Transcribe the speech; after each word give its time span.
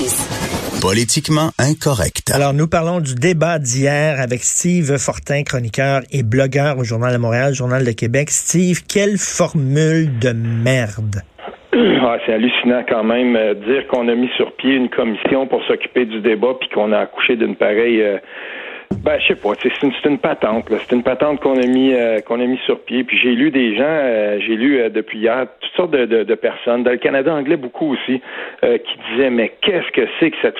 6. 0.00 0.80
Politiquement 0.80 1.52
incorrect. 1.58 2.32
Alors, 2.34 2.54
nous 2.54 2.66
parlons 2.66 3.00
du 3.00 3.14
débat 3.14 3.58
d'hier 3.58 4.18
avec 4.18 4.40
Steve 4.40 4.96
Fortin, 4.96 5.42
chroniqueur 5.42 6.00
et 6.10 6.22
blogueur 6.22 6.78
au 6.78 6.84
Journal 6.84 7.12
de 7.12 7.18
Montréal, 7.18 7.52
Journal 7.52 7.84
de 7.84 7.92
Québec. 7.92 8.30
Steve, 8.30 8.80
quelle 8.88 9.18
formule 9.18 10.18
de 10.18 10.32
merde! 10.32 11.20
Ah, 12.02 12.16
c'est 12.26 12.32
hallucinant 12.32 12.82
quand 12.88 13.04
même 13.04 13.36
euh, 13.36 13.54
dire 13.54 13.86
qu'on 13.86 14.08
a 14.08 14.14
mis 14.14 14.28
sur 14.36 14.52
pied 14.56 14.74
une 14.74 14.88
commission 14.88 15.46
pour 15.46 15.62
s'occuper 15.66 16.06
du 16.06 16.20
débat 16.20 16.54
puis 16.58 16.68
qu'on 16.70 16.92
a 16.92 16.98
accouché 16.98 17.36
d'une 17.36 17.54
pareille 17.54 18.02
euh, 18.02 18.18
ben, 18.96 19.18
je 19.18 19.28
sais 19.28 19.34
pas. 19.34 19.50
C'est 19.62 19.82
une, 19.82 19.92
une, 20.04 20.18
patente. 20.18 20.66
C'est 20.68 20.94
une 20.94 21.02
patente 21.02 21.40
qu'on 21.40 21.56
a 21.56 21.66
mis 21.66 21.94
euh, 21.94 22.20
qu'on 22.20 22.40
a 22.40 22.44
mis 22.44 22.58
sur 22.66 22.80
pied. 22.80 23.02
Puis 23.04 23.18
j'ai 23.18 23.32
lu 23.32 23.50
des 23.50 23.76
gens, 23.76 23.84
euh, 23.86 24.38
j'ai 24.40 24.56
lu 24.56 24.78
euh, 24.78 24.88
depuis 24.90 25.20
hier 25.20 25.46
toutes 25.60 25.72
sortes 25.72 25.90
de, 25.92 26.04
de, 26.04 26.22
de, 26.22 26.34
personnes, 26.34 26.82
dans 26.82 26.90
le 26.90 26.98
Canada 26.98 27.32
anglais 27.34 27.56
beaucoup 27.56 27.94
aussi, 27.94 28.20
qui 28.62 28.98
disaient 29.10 29.30
mais 29.30 29.52
qu'est-ce 29.62 29.90
que 29.92 30.06
c'est 30.18 30.30
que 30.30 30.36
cette 30.42 30.58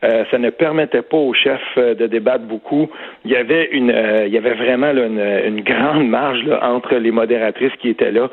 formule-là 0.00 0.24
ça 0.30 0.38
ne 0.38 0.50
permettait 0.50 1.02
pas 1.02 1.16
au 1.16 1.34
chef 1.34 1.60
de 1.76 2.06
débattre 2.06 2.44
beaucoup. 2.44 2.88
Il 3.24 3.30
y 3.30 3.36
avait 3.36 3.68
une, 3.70 3.92
il 4.26 4.32
y 4.32 4.38
avait 4.38 4.54
vraiment 4.54 4.92
là, 4.92 5.06
une, 5.06 5.20
une, 5.20 5.60
grande 5.62 6.08
marge 6.08 6.42
là, 6.44 6.58
entre 6.62 6.94
les 6.96 7.10
modératrices 7.10 7.72
qui 7.80 7.90
étaient 7.90 8.12
là. 8.12 8.30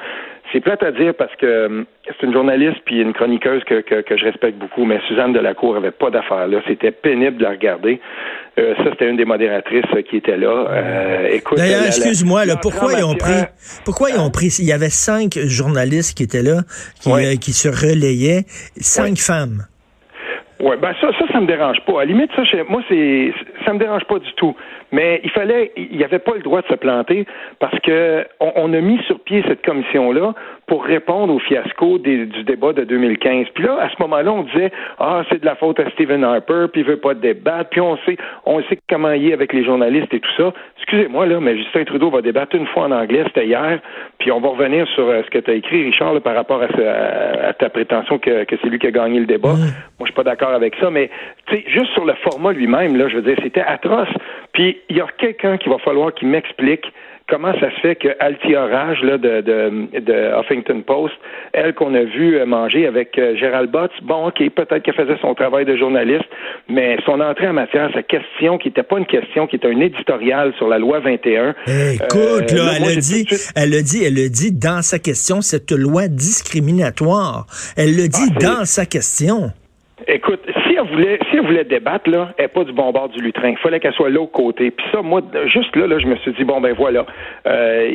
C'est 0.52 0.62
plate 0.62 0.81
à 0.81 0.91
dire 0.91 1.13
parce 1.13 1.35
que 1.35 1.85
c'est 2.05 2.26
une 2.26 2.34
journaliste 2.34 2.77
puis 2.85 3.02
une 3.02 3.12
chroniqueuse 3.12 3.63
que, 3.66 3.81
que, 3.81 4.02
que, 4.02 4.17
je 4.17 4.26
respecte 4.26 4.57
beaucoup, 4.57 4.85
mais 4.85 4.99
Suzanne 5.07 5.34
Delacour 5.34 5.76
avait 5.76 5.91
pas 5.91 6.09
d'affaires 6.09 6.48
là. 6.48 6.62
C'était 6.67 6.91
pénible 6.91 7.38
de 7.38 7.43
la 7.43 7.49
regarder. 7.49 7.99
Euh, 8.57 8.73
ça, 8.77 8.84
c'était 8.91 9.09
une 9.09 9.18
des 9.18 9.26
modératrices 9.26 9.85
qui 10.09 10.18
était 10.18 10.38
là. 10.38 10.68
Euh, 10.70 11.27
écoute, 11.31 11.57
D'ailleurs, 11.57 11.85
excuse-moi, 11.85 12.43
pourquoi 12.62 12.93
ils 12.93 13.04
ont 13.04 13.15
pris, 13.15 13.43
pourquoi 13.84 14.09
ils 14.09 14.20
ont 14.20 14.31
pris, 14.31 14.48
il 14.59 14.65
y 14.65 14.71
avait 14.71 14.90
cinq 14.90 15.38
journalistes 15.38 16.18
qui 16.18 16.23
étaient 16.23 16.43
là, 16.43 16.62
qui, 17.02 17.12
euh, 17.12 17.35
qui 17.35 17.52
se 17.52 17.68
relayaient, 17.68 18.45
cinq 18.77 19.18
femmes. 19.18 19.65
Oui, 20.59 20.75
ben 20.81 20.93
ça, 20.99 21.11
ça, 21.20 21.25
ça 21.31 21.39
me 21.39 21.45
dérange 21.45 21.79
pas. 21.81 22.02
À 22.02 22.05
la 22.05 22.05
limite, 22.05 22.31
ça, 22.35 22.41
moi, 22.67 22.81
c'est, 22.89 23.31
ça 23.63 23.73
me 23.73 23.79
dérange 23.79 24.04
pas 24.05 24.18
du 24.18 24.34
tout. 24.34 24.55
Mais 24.91 25.21
il 25.23 25.29
fallait, 25.29 25.71
il 25.77 25.98
n'y 25.98 26.04
avait 26.04 26.20
pas 26.20 26.34
le 26.34 26.41
droit 26.41 26.62
de 26.62 26.68
se 26.68 26.73
planter 26.73 27.26
parce 27.59 27.77
que 27.82 28.26
on, 28.40 28.51
on 28.55 28.73
a 28.73 28.82
mis 28.82 28.99
sur 29.04 29.20
pied 29.20 29.43
cette 29.48 29.63
commission-là 29.63 30.34
pour 30.68 30.84
répondre 30.84 31.34
au 31.34 31.40
fiasco 31.40 31.98
des, 31.98 32.26
du 32.26 32.43
débat 32.43 32.73
de 32.73 32.84
2015. 32.84 33.48
Puis 33.54 33.63
là, 33.63 33.77
à 33.82 33.90
ce 33.90 33.96
moment-là, 33.99 34.34
on 34.34 34.43
disait 34.43 34.71
ah 34.99 35.23
c'est 35.29 35.40
de 35.40 35.46
la 35.46 35.55
faute 35.55 35.79
à 35.79 35.90
Stephen 35.91 36.23
Harper, 36.23 36.65
puis 36.71 36.82
il 36.82 36.87
veut 36.87 36.98
pas 36.98 37.13
débattre, 37.13 37.70
puis 37.70 37.82
on 37.82 37.98
sait, 38.05 38.18
on 38.46 38.62
sait 38.63 38.77
comment 38.90 39.12
il 39.12 39.29
est 39.29 39.34
avec 39.34 39.54
les 39.54 39.63
journalistes 39.63 40.13
et 40.13 40.20
tout 40.20 40.35
ça. 40.35 40.54
Excusez-moi 40.77 41.26
là, 41.26 41.40
mais 41.40 41.57
Justin 41.57 41.85
Trudeau 41.85 42.10
va 42.10 42.21
débattre 42.21 42.55
une 42.55 42.68
fois 42.68 42.84
en 42.84 42.91
anglais, 42.91 43.23
c'était 43.27 43.48
hier, 43.48 43.79
puis 44.20 44.32
on 44.32 44.41
va 44.41 44.49
revenir 44.49 44.88
sur 44.90 45.07
euh, 45.07 45.21
ce 45.26 45.29
que 45.29 45.40
tu 45.40 45.51
as 45.51 45.54
écrit, 45.55 45.85
Richard, 45.85 46.13
là, 46.13 46.20
par 46.20 46.35
rapport 46.35 46.62
à, 46.62 47.48
à, 47.48 47.54
ta 47.54 47.70
prétention 47.70 48.20
que, 48.20 48.43
que 48.43 48.55
c'est 48.62 48.70
lui 48.70 48.79
qui 48.79 48.88
a 48.88 48.91
gagné 48.91 49.20
le 49.20 49.26
débat. 49.26 49.54
Moi, 49.54 49.68
je 50.01 50.05
suis 50.05 50.13
pas 50.13 50.23
d'accord 50.23 50.51
avec 50.51 50.76
ça, 50.82 50.90
mais 50.90 51.10
tu 51.48 51.55
sais, 51.55 51.63
juste 51.68 51.91
sur 51.93 52.05
le 52.05 52.13
format 52.23 52.51
lui-même, 52.51 52.98
là, 52.98 53.07
je 53.07 53.15
veux 53.15 53.21
dire, 53.21 53.38
c'était 53.41 53.62
atroce. 53.62 54.10
Puis 54.58 54.82
il 54.90 54.98
y 54.98 55.02
a 55.02 55.05
quelqu'un 55.20 55.58
qui 55.58 55.70
va 55.70 55.77
falloir 55.77 56.12
qui 56.16 56.26
m'explique 56.26 56.91
comment 57.30 57.54
ça 57.60 57.70
se 57.70 57.80
fait 57.82 57.96
que 57.96 58.08
Altia 58.20 58.66
Rage 58.66 59.04
là, 59.04 59.20
de, 59.20 59.41
de, 59.41 60.00
de 60.00 60.40
Huffington 60.40 60.82
Post, 60.82 61.13
elle 61.54 61.76
qu'on 61.76 61.94
a 61.94 62.04
vu 62.04 62.38
euh, 62.38 62.46
manger 62.48 62.88
avec 62.88 63.20
euh, 63.20 63.35
Gérald 63.35 63.70
Botts, 63.70 63.91
bon, 64.02 64.30
OK, 64.30 64.38
peut-être 64.50 64.80
qu'elle 64.81 64.96
faisait 64.96 65.18
son 65.22 65.35
travail 65.35 65.66
de 65.66 65.78
journaliste, 65.78 66.25
mais 66.68 66.97
son 67.06 67.19
entrée 67.19 67.47
en 67.47 67.53
matière, 67.53 67.91
sa 67.94 68.02
question, 68.02 68.58
qui 68.58 68.69
n'était 68.69 68.81
pas 68.81 68.97
une 68.97 69.06
question, 69.06 69.46
qui 69.46 69.58
était 69.58 69.68
un 69.68 69.80
éditorial 69.80 70.53
sur 70.58 70.68
la 70.68 70.80
loi 70.80 71.02
21. 71.02 71.53
écoute, 71.94 72.52
là, 72.52 72.72
elle, 72.78 72.84
a 72.84 72.96
dit, 72.96 73.28
elle 73.56 73.75
a 73.75 73.81
dit, 73.84 74.03
elle 74.03 74.18
a 74.18 74.30
dit 74.30 74.52
dans 74.52 74.81
sa 74.81 74.97
question, 74.97 75.41
cette 75.41 75.72
loi 75.72 76.08
discriminatoire. 76.08 77.46
Elle 77.78 77.96
le 77.96 78.08
dit 78.08 78.31
ah, 78.35 78.40
dans 78.40 78.66
sa 78.66 78.88
question. 78.88 79.52
Écoute, 80.08 80.41
elle 80.88 80.96
voulait, 80.96 81.19
si 81.30 81.38
elle 81.38 81.46
voulait 81.46 81.63
débattre, 81.63 82.09
là, 82.09 82.30
elle 82.38 82.46
n'est 82.46 82.50
pas 82.50 82.63
du 82.63 82.74
bon 82.74 82.91
bord 82.91 83.09
du 83.09 83.22
lutrin. 83.22 83.50
Il 83.50 83.57
fallait 83.57 83.80
qu'elle 83.80 83.94
soit 83.94 84.09
au 84.09 84.28
côté. 84.28 84.72
Puis 84.72 84.85
ça, 84.91 85.02
moi, 85.02 85.22
juste 85.46 85.75
là, 85.75 85.88
là, 85.88 86.00
je 86.00 86.07
me 86.07 86.16
suis 86.18 86.31
dit, 86.34 86.44
bon, 86.44 86.62
ben 86.62 86.74
voilà. 86.74 87.06
Euh, 87.46 87.89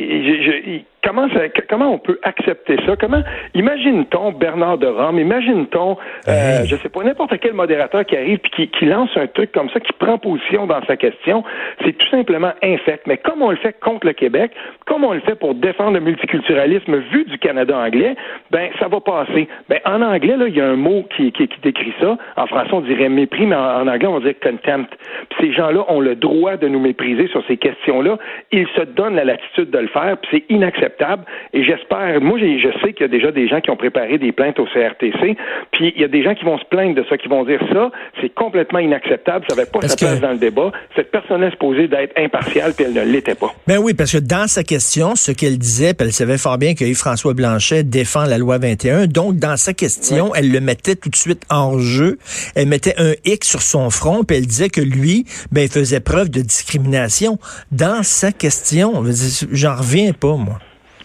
comment, 1.03 1.27
ça, 1.29 1.41
comment 1.69 1.93
on 1.93 1.97
peut 1.97 2.19
accepter 2.23 2.77
ça? 2.85 2.95
Comment 2.95 3.21
imagine-t-on 3.53 4.31
Bernard 4.31 4.77
de 4.77 4.87
Rome, 4.87 5.19
imagine-t-on, 5.19 5.97
euh, 6.27 6.65
je 6.65 6.75
sais 6.77 6.89
pas, 6.89 7.03
n'importe 7.03 7.37
quel 7.39 7.53
modérateur 7.53 8.05
qui 8.05 8.15
arrive 8.15 8.39
puis 8.39 8.69
qui, 8.69 8.85
lance 8.85 9.09
un 9.15 9.27
truc 9.27 9.51
comme 9.51 9.69
ça, 9.69 9.79
qui 9.79 9.93
prend 9.93 10.17
position 10.17 10.65
dans 10.67 10.83
sa 10.85 10.97
question, 10.97 11.43
c'est 11.83 11.97
tout 11.97 12.07
simplement 12.09 12.51
infect. 12.61 13.05
Mais 13.07 13.17
comme 13.17 13.41
on 13.41 13.51
le 13.51 13.57
fait 13.57 13.73
contre 13.79 14.07
le 14.07 14.13
Québec, 14.13 14.51
comme 14.85 15.03
on 15.03 15.13
le 15.13 15.21
fait 15.21 15.35
pour 15.35 15.55
défendre 15.55 15.93
le 15.93 15.99
multiculturalisme 15.99 16.97
vu 17.11 17.25
du 17.25 17.37
Canada 17.37 17.77
anglais, 17.77 18.15
ben 18.51 18.69
ça 18.79 18.87
va 18.87 18.99
passer. 18.99 19.47
Ben 19.69 19.79
en 19.85 20.01
anglais 20.01 20.37
là, 20.37 20.47
il 20.47 20.55
y 20.55 20.61
a 20.61 20.67
un 20.67 20.75
mot 20.75 21.05
qui, 21.15 21.31
qui, 21.31 21.47
qui 21.47 21.59
décrit 21.61 21.93
ça. 21.99 22.17
En 22.37 22.47
français, 22.47 22.69
on 22.73 22.81
dirait 22.83 23.09
mépris, 23.09 23.45
mais 23.45 23.55
en, 23.55 23.87
anglais, 23.87 24.07
on 24.07 24.19
dire 24.19 24.35
contempt. 24.41 24.93
Puis 25.29 25.47
ces 25.47 25.53
gens-là 25.53 25.85
ont 25.89 25.99
le 25.99 26.15
droit 26.15 26.57
de 26.57 26.67
nous 26.67 26.79
mépriser 26.79 27.27
sur 27.27 27.45
ces 27.47 27.57
questions-là. 27.57 28.17
Ils 28.51 28.67
se 28.75 28.81
donnent 28.81 29.15
la 29.15 29.25
latitude 29.25 29.69
de 29.69 29.79
le 29.79 29.87
faire, 29.87 30.17
puis 30.17 30.29
c'est 30.31 30.53
inacceptable 30.53 31.23
et 31.53 31.63
j'espère, 31.63 32.21
moi, 32.21 32.39
je 32.39 32.69
sais 32.81 32.93
qu'il 32.93 33.01
y 33.01 33.03
a 33.05 33.07
déjà 33.07 33.31
des 33.31 33.47
gens 33.47 33.61
qui 33.61 33.69
ont 33.69 33.75
préparé 33.75 34.17
des 34.17 34.31
plaintes 34.31 34.59
au 34.59 34.65
CRTC. 34.65 35.37
Puis 35.71 35.93
il 35.95 36.01
y 36.01 36.03
a 36.03 36.07
des 36.07 36.23
gens 36.23 36.33
qui 36.35 36.45
vont 36.45 36.57
se 36.57 36.65
plaindre 36.65 36.95
de 36.95 37.05
ça, 37.09 37.17
qui 37.17 37.27
vont 37.27 37.43
dire 37.43 37.59
ça, 37.71 37.91
c'est 38.21 38.33
complètement 38.33 38.79
inacceptable, 38.79 39.45
ça 39.49 39.55
n'avait 39.55 39.69
pas 39.69 39.81
sa 39.81 39.95
place 39.95 40.21
dans 40.21 40.31
le 40.31 40.37
débat. 40.37 40.71
Cette 40.95 41.11
personne 41.11 41.43
est 41.43 41.51
supposée 41.51 41.87
d'être 41.87 42.17
impartiale, 42.17 42.73
puis 42.75 42.85
elle 42.85 42.93
ne 42.93 43.11
l'était 43.11 43.35
pas. 43.35 43.53
Ben 43.67 43.77
oui, 43.79 43.93
parce 43.93 44.11
que 44.11 44.17
dans 44.17 44.47
sa 44.47 44.63
question, 44.63 45.15
ce 45.15 45.31
qu'elle 45.31 45.57
disait, 45.57 45.93
puis 45.93 46.07
elle 46.07 46.13
savait 46.13 46.37
fort 46.37 46.57
bien 46.57 46.73
que 46.73 46.83
Yves-François 46.83 47.33
Blanchet 47.33 47.83
défend 47.83 48.25
la 48.25 48.37
loi 48.37 48.57
21. 48.57 49.07
Donc, 49.07 49.35
dans 49.35 49.57
sa 49.57 49.73
question, 49.73 50.33
elle 50.35 50.51
le 50.51 50.59
mettait 50.59 50.95
tout 50.95 51.09
de 51.09 51.15
suite 51.15 51.43
en 51.49 51.77
jeu. 51.77 52.17
Elle 52.55 52.67
mettait 52.73 52.95
un 52.97 53.13
X 53.23 53.47
sur 53.47 53.61
son 53.61 53.91
front, 53.91 54.23
puis 54.23 54.37
elle 54.37 54.47
disait 54.47 54.69
que 54.69 54.81
lui, 54.81 55.25
ben, 55.51 55.61
il 55.61 55.69
faisait 55.69 55.99
preuve 55.99 56.29
de 56.29 56.41
discrimination. 56.41 57.37
Dans 57.71 58.01
sa 58.01 58.31
question, 58.31 59.03
j'en 59.51 59.75
reviens 59.75 60.11
pas, 60.13 60.35
moi. 60.35 60.57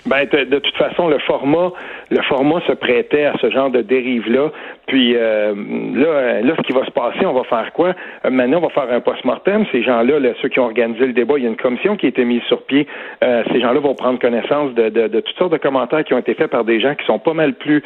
Ben, 0.06 0.25
de, 0.25 0.59
toute 0.59 0.77
façon, 0.77 1.09
le 1.09 1.19
format, 1.19 1.73
le 2.11 2.23
format 2.23 2.61
se 2.67 2.73
prêtait 2.73 3.25
à 3.25 3.35
ce 3.41 3.51
genre 3.51 3.71
de 3.71 3.83
dérive-là. 3.83 4.51
Puis 4.87 5.15
euh, 5.17 5.55
là, 5.95 6.41
là, 6.41 6.55
ce 6.57 6.63
qui 6.63 6.73
va 6.73 6.85
se 6.85 6.91
passer, 6.91 7.27
on 7.27 7.33
va 7.33 7.45
faire 7.45 7.73
quoi? 7.73 7.95
Euh, 8.25 8.31
maintenant, 8.31 8.59
on 8.59 8.67
va 8.67 8.71
faire 8.71 8.91
un 8.91 9.01
post-mortem. 9.01 9.67
Ces 9.73 9.83
gens-là, 9.83 10.15
ceux 10.41 10.49
qui 10.49 10.61
ont 10.61 10.65
organisé 10.65 11.07
le 11.07 11.13
débat, 11.13 11.35
il 11.37 11.45
y 11.45 11.47
a 11.47 11.51
une 11.51 11.57
commission 11.57 11.97
qui 11.97 12.07
a 12.07 12.09
été 12.09 12.25
mise 12.25 12.43
sur 12.43 12.63
pied. 12.63 12.87
Euh, 13.23 13.43
ces 13.53 13.61
gens-là 13.61 13.81
vont 13.81 13.95
prendre 13.95 14.19
connaissance 14.19 14.73
de, 14.75 14.89
de, 14.89 15.21
toutes 15.21 15.37
sortes 15.37 15.53
de 15.53 15.59
commentaires 15.59 16.05
qui 16.05 16.15
ont 16.15 16.19
été 16.19 16.35
faits 16.35 16.51
par 16.51 16.65
des 16.65 16.81
gens 16.81 16.95
qui 16.95 17.05
sont 17.05 17.19
pas 17.19 17.35
mal 17.35 17.55
plus 17.55 17.83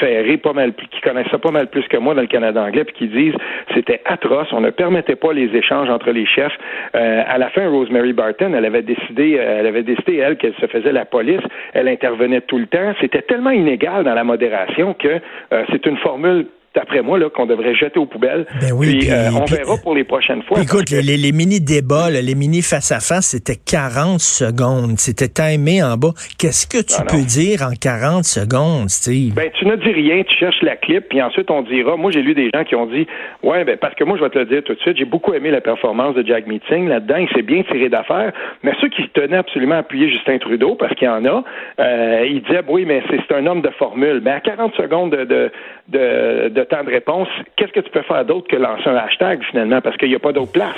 ferrés, 0.00 0.36
pas 0.36 0.52
mal 0.52 0.72
plus, 0.72 0.86
qui 0.88 1.00
connaissent 1.00 1.30
ça 1.30 1.38
pas 1.38 1.50
mal 1.50 1.68
plus 1.68 1.86
que 1.88 1.96
moi 1.96 2.14
dans 2.14 2.20
le 2.20 2.26
Canada 2.26 2.62
anglais, 2.62 2.84
puis 2.84 2.94
qui 2.94 3.08
disent 3.08 3.34
c'était 3.74 4.00
atroce, 4.04 4.48
on 4.52 4.60
ne 4.60 4.70
permettait 4.70 5.16
pas 5.16 5.32
les 5.32 5.54
échanges 5.56 5.88
entre 5.88 6.10
les 6.10 6.26
chefs. 6.26 6.56
à 6.92 7.38
la 7.38 7.48
fin, 7.50 7.68
Rosemary 7.68 8.12
Barton, 8.12 8.52
elle 8.54 8.64
avait 8.64 8.82
décidé, 8.82 9.32
elle 9.32 9.66
avait 9.66 9.82
décidé 9.82 10.16
elle 10.16 10.36
qu'elle 10.36 10.54
se 10.54 10.66
faisait 10.66 10.92
la 10.92 11.04
police 11.04 11.40
elle 11.72 11.88
intervenait 11.88 12.40
tout 12.42 12.58
le 12.58 12.66
temps. 12.66 12.92
C'était 13.00 13.22
tellement 13.22 13.50
inégal 13.60 14.04
dans 14.04 14.14
la 14.14 14.24
modération 14.24 14.94
que 14.94 15.20
euh, 15.52 15.64
c'est 15.70 15.86
une 15.86 15.96
formule 15.98 16.46
d'après 16.74 17.02
moi, 17.02 17.18
là, 17.18 17.28
qu'on 17.30 17.46
devrait 17.46 17.74
jeter 17.74 17.98
aux 17.98 18.06
poubelles. 18.06 18.46
Ben 18.60 18.72
oui, 18.72 18.98
puis, 18.98 19.10
euh, 19.10 19.30
on 19.32 19.44
verra 19.44 19.76
pour 19.82 19.94
les 19.94 20.04
prochaines 20.04 20.42
fois. 20.42 20.60
Écoute, 20.60 20.90
les, 20.90 21.02
les 21.02 21.32
mini-débats, 21.32 22.10
les 22.10 22.34
mini 22.34 22.62
face-à-face, 22.62 23.26
c'était 23.26 23.56
40 23.56 24.20
secondes. 24.20 24.98
C'était 24.98 25.28
timé 25.28 25.82
en 25.82 25.96
bas. 25.96 26.12
Qu'est-ce 26.38 26.66
que 26.66 26.82
tu 26.82 27.00
peux 27.08 27.24
dire 27.24 27.62
en 27.62 27.74
40 27.74 28.24
secondes, 28.24 28.88
Steve? 28.88 29.34
Ben, 29.34 29.50
tu 29.58 29.66
ne 29.66 29.76
dis 29.76 29.92
rien, 29.92 30.22
tu 30.22 30.36
cherches 30.36 30.62
la 30.62 30.76
clip, 30.76 31.08
puis 31.08 31.20
ensuite 31.22 31.50
on 31.50 31.62
dira, 31.62 31.96
moi 31.96 32.10
j'ai 32.10 32.22
lu 32.22 32.34
des 32.34 32.50
gens 32.54 32.64
qui 32.64 32.74
ont 32.74 32.86
dit, 32.86 33.06
ouais, 33.42 33.64
ben, 33.64 33.76
parce 33.76 33.94
que 33.94 34.04
moi 34.04 34.16
je 34.16 34.22
vais 34.22 34.30
te 34.30 34.38
le 34.38 34.46
dire 34.46 34.62
tout 34.64 34.74
de 34.74 34.80
suite, 34.80 34.96
j'ai 34.96 35.04
beaucoup 35.04 35.34
aimé 35.34 35.50
la 35.50 35.60
performance 35.60 36.14
de 36.14 36.26
Jack 36.26 36.46
Meeting 36.46 36.88
là-dedans, 36.88 37.16
il 37.16 37.28
s'est 37.34 37.42
bien 37.42 37.62
tiré 37.62 37.88
d'affaire, 37.88 38.32
mais 38.62 38.72
ceux 38.80 38.88
qui 38.88 39.08
tenaient 39.10 39.36
absolument 39.36 39.76
à 39.76 39.78
appuyer 39.78 40.10
Justin 40.10 40.38
Trudeau, 40.38 40.74
parce 40.74 40.94
qu'il 40.94 41.06
y 41.06 41.10
en 41.10 41.24
a, 41.24 41.44
euh, 41.80 42.26
ils 42.28 42.42
disaient, 42.42 42.62
oui, 42.68 42.84
mais 42.86 43.02
c'est 43.10 43.34
un 43.34 43.46
homme 43.46 43.62
de 43.62 43.70
formule. 43.70 44.20
Mais 44.22 44.30
à 44.30 44.40
40 44.40 44.74
secondes 44.74 45.10
de, 45.10 45.24
de, 45.24 45.50
de 45.90 46.48
de 46.48 46.62
temps 46.64 46.84
de 46.84 46.90
réponse, 46.90 47.28
qu'est-ce 47.56 47.72
que 47.72 47.80
tu 47.80 47.90
peux 47.90 48.02
faire 48.02 48.24
d'autre 48.24 48.48
que 48.48 48.56
lancer 48.56 48.88
un 48.88 48.96
hashtag 48.96 49.42
finalement? 49.50 49.80
Parce 49.80 49.96
qu'il 49.96 50.08
n'y 50.08 50.14
a 50.14 50.18
pas 50.18 50.32
d'autre 50.32 50.52
place. 50.52 50.76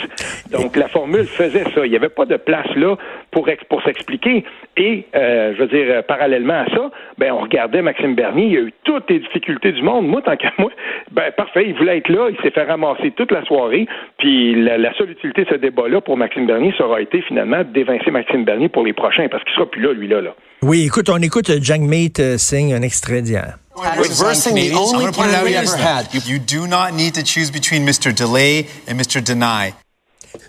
Donc 0.50 0.76
la 0.76 0.88
formule 0.88 1.24
faisait 1.24 1.64
ça. 1.74 1.84
Il 1.84 1.90
n'y 1.90 1.96
avait 1.96 2.08
pas 2.08 2.24
de 2.24 2.36
place 2.36 2.74
là 2.76 2.96
pour 3.30 3.48
pour 3.68 3.82
s'expliquer. 3.82 4.44
Et 4.76 5.06
euh, 5.14 5.54
je 5.54 5.62
veux 5.62 5.68
dire 5.68 5.86
euh, 5.88 6.02
parallèlement 6.02 6.60
à 6.60 6.66
ça, 6.66 6.90
ben 7.18 7.32
on 7.32 7.40
regardait 7.40 7.82
Maxime 7.82 8.14
Bernier. 8.14 8.46
Il 8.46 8.56
a 8.56 8.60
eu 8.60 8.72
toutes 8.84 9.10
les 9.10 9.18
difficultés 9.20 9.72
du 9.72 9.82
monde. 9.82 10.06
Moi 10.06 10.22
tant 10.22 10.36
qu'à 10.36 10.52
moi, 10.58 10.70
ben 11.10 11.30
parfait. 11.36 11.64
Il 11.66 11.74
voulait 11.74 11.98
être 11.98 12.08
là. 12.08 12.28
Il 12.30 12.36
s'est 12.42 12.50
fait 12.50 12.64
ramasser 12.64 13.10
toute 13.12 13.32
la 13.32 13.44
soirée. 13.44 13.86
Puis 14.18 14.54
la, 14.54 14.92
seule 14.94 15.10
utilité 15.10 15.44
de 15.44 15.50
ce 15.50 15.56
débat-là 15.56 16.00
pour 16.00 16.16
Maxime 16.16 16.46
Bernier, 16.46 16.74
ça 16.76 16.84
aura 16.84 17.00
été 17.00 17.22
finalement 17.22 17.62
d'évincer 17.64 18.10
Maxime 18.10 18.44
Bernier 18.44 18.68
pour 18.68 18.84
les 18.84 18.92
prochains 18.92 19.28
parce 19.28 19.42
qu'il 19.44 19.54
sera 19.54 19.66
plus 19.66 19.82
là 19.82 19.92
lui 19.92 20.08
là. 20.08 20.34
Oui, 20.62 20.84
écoute, 20.86 21.08
on 21.08 21.18
écoute 21.18 21.50
Jack 21.60 21.80
Mate 21.80 22.18
uh, 22.18 22.38
sing 22.38 22.72
un 22.72 22.82
extrait 22.82 23.22
d'hier. 23.22 23.56
Reversing 23.74 24.54
the 24.54 24.72
only 24.74 25.10
plan 25.12 25.44
we 25.44 25.54
ever 25.54 25.76
had. 25.76 26.12
You, 26.12 26.20
you 26.24 26.38
do 26.38 26.66
not 26.66 26.94
need 26.94 27.14
to 27.14 27.22
choose 27.22 27.50
between 27.50 27.86
Mr. 27.86 28.14
Delay 28.14 28.68
and 28.86 29.00
Mr. 29.00 29.24
Deny. 29.24 29.74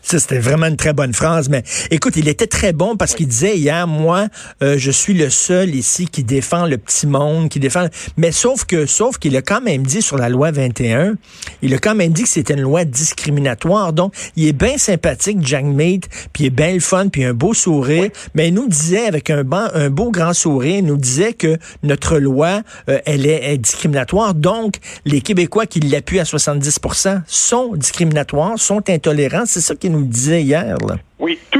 Ça, 0.01 0.19
c'était 0.19 0.39
vraiment 0.39 0.67
une 0.67 0.75
très 0.75 0.93
bonne 0.93 1.13
phrase. 1.13 1.49
Mais 1.49 1.63
écoute, 1.91 2.15
il 2.17 2.27
était 2.27 2.47
très 2.47 2.73
bon 2.73 2.97
parce 2.97 3.15
qu'il 3.15 3.27
disait 3.27 3.57
hier, 3.57 3.87
moi, 3.87 4.27
euh, 4.61 4.75
je 4.77 4.91
suis 4.91 5.13
le 5.13 5.29
seul 5.29 5.75
ici 5.75 6.07
qui 6.07 6.23
défend 6.23 6.65
le 6.65 6.77
petit 6.77 7.07
monde, 7.07 7.49
qui 7.49 7.59
défend. 7.59 7.87
Mais 8.17 8.31
sauf 8.31 8.65
que, 8.65 8.85
sauf 8.85 9.17
qu'il 9.17 9.35
a 9.37 9.41
quand 9.41 9.61
même 9.61 9.83
dit 9.85 10.01
sur 10.01 10.17
la 10.17 10.29
loi 10.29 10.51
21, 10.51 11.15
il 11.61 11.73
a 11.73 11.77
quand 11.77 11.95
même 11.95 12.11
dit 12.11 12.23
que 12.23 12.29
c'était 12.29 12.53
une 12.53 12.61
loi 12.61 12.85
discriminatoire. 12.85 13.93
Donc, 13.93 14.13
il 14.35 14.47
est 14.47 14.53
bien 14.53 14.77
sympathique, 14.77 15.37
Jack 15.41 15.65
Mead, 15.65 16.05
puis 16.33 16.43
il 16.43 16.47
est 16.47 16.49
bien 16.49 16.73
le 16.73 16.79
fun, 16.79 17.07
puis 17.07 17.23
un 17.23 17.33
beau 17.33 17.53
sourire. 17.53 18.09
Mais 18.35 18.49
il 18.49 18.53
nous 18.53 18.67
disait 18.67 19.05
avec 19.05 19.29
un, 19.29 19.43
bon, 19.43 19.67
un 19.73 19.89
beau 19.89 20.11
grand 20.11 20.33
sourire, 20.33 20.79
il 20.79 20.85
nous 20.85 20.97
disait 20.97 21.33
que 21.33 21.57
notre 21.81 22.17
loi, 22.17 22.61
euh, 22.89 22.99
elle 23.05 23.25
est, 23.25 23.53
est 23.53 23.57
discriminatoire. 23.57 24.33
Donc, 24.33 24.77
les 25.05 25.21
Québécois 25.21 25.65
qui 25.65 25.79
l'appuient 25.79 26.19
à 26.19 26.23
70% 26.23 27.21
sont 27.27 27.75
discriminatoires, 27.75 28.59
sont 28.59 28.89
intolérants. 28.89 29.45
C'est 29.45 29.61
ça 29.61 29.72
qu'il 29.75 29.91
nous 29.91 30.05
disait 30.05 30.41
hier. 30.41 30.77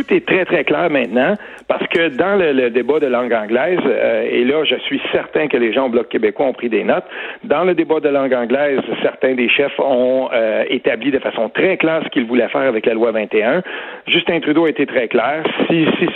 Tout 0.03 0.13
est 0.13 0.25
très, 0.25 0.45
très 0.45 0.63
clair 0.63 0.89
maintenant 0.89 1.35
parce 1.67 1.85
que 1.87 2.09
dans 2.09 2.35
le, 2.35 2.69
débat 2.69 2.99
de 2.99 3.07
langue 3.07 3.33
anglaise, 3.33 3.79
euh, 3.85 4.27
et 4.29 4.43
là, 4.43 4.63
je 4.63 4.75
suis 4.85 5.01
certain 5.11 5.47
que 5.47 5.57
les 5.57 5.73
gens 5.73 5.85
au 5.85 5.89
Bloc 5.89 6.09
québécois 6.09 6.45
ont 6.45 6.53
pris 6.53 6.69
des 6.69 6.83
notes, 6.83 7.05
dans 7.43 7.63
le 7.63 7.73
débat 7.73 7.99
de 7.99 8.09
langue 8.09 8.33
anglaise, 8.33 8.79
certains 9.01 9.33
des 9.33 9.49
chefs 9.49 9.79
ont 9.79 10.29
euh, 10.33 10.63
établi 10.69 11.11
de 11.11 11.19
façon 11.19 11.49
très 11.49 11.77
claire 11.77 12.01
ce 12.03 12.09
qu'ils 12.09 12.25
voulaient 12.25 12.49
faire 12.49 12.61
avec 12.61 12.85
la 12.85 12.93
loi 12.93 13.11
21. 13.11 13.61
Justin 14.07 14.39
Trudeau 14.39 14.65
a 14.65 14.69
été 14.69 14.85
très 14.85 15.07
clair. 15.07 15.43
Si, 15.69 15.85
si 15.99 16.07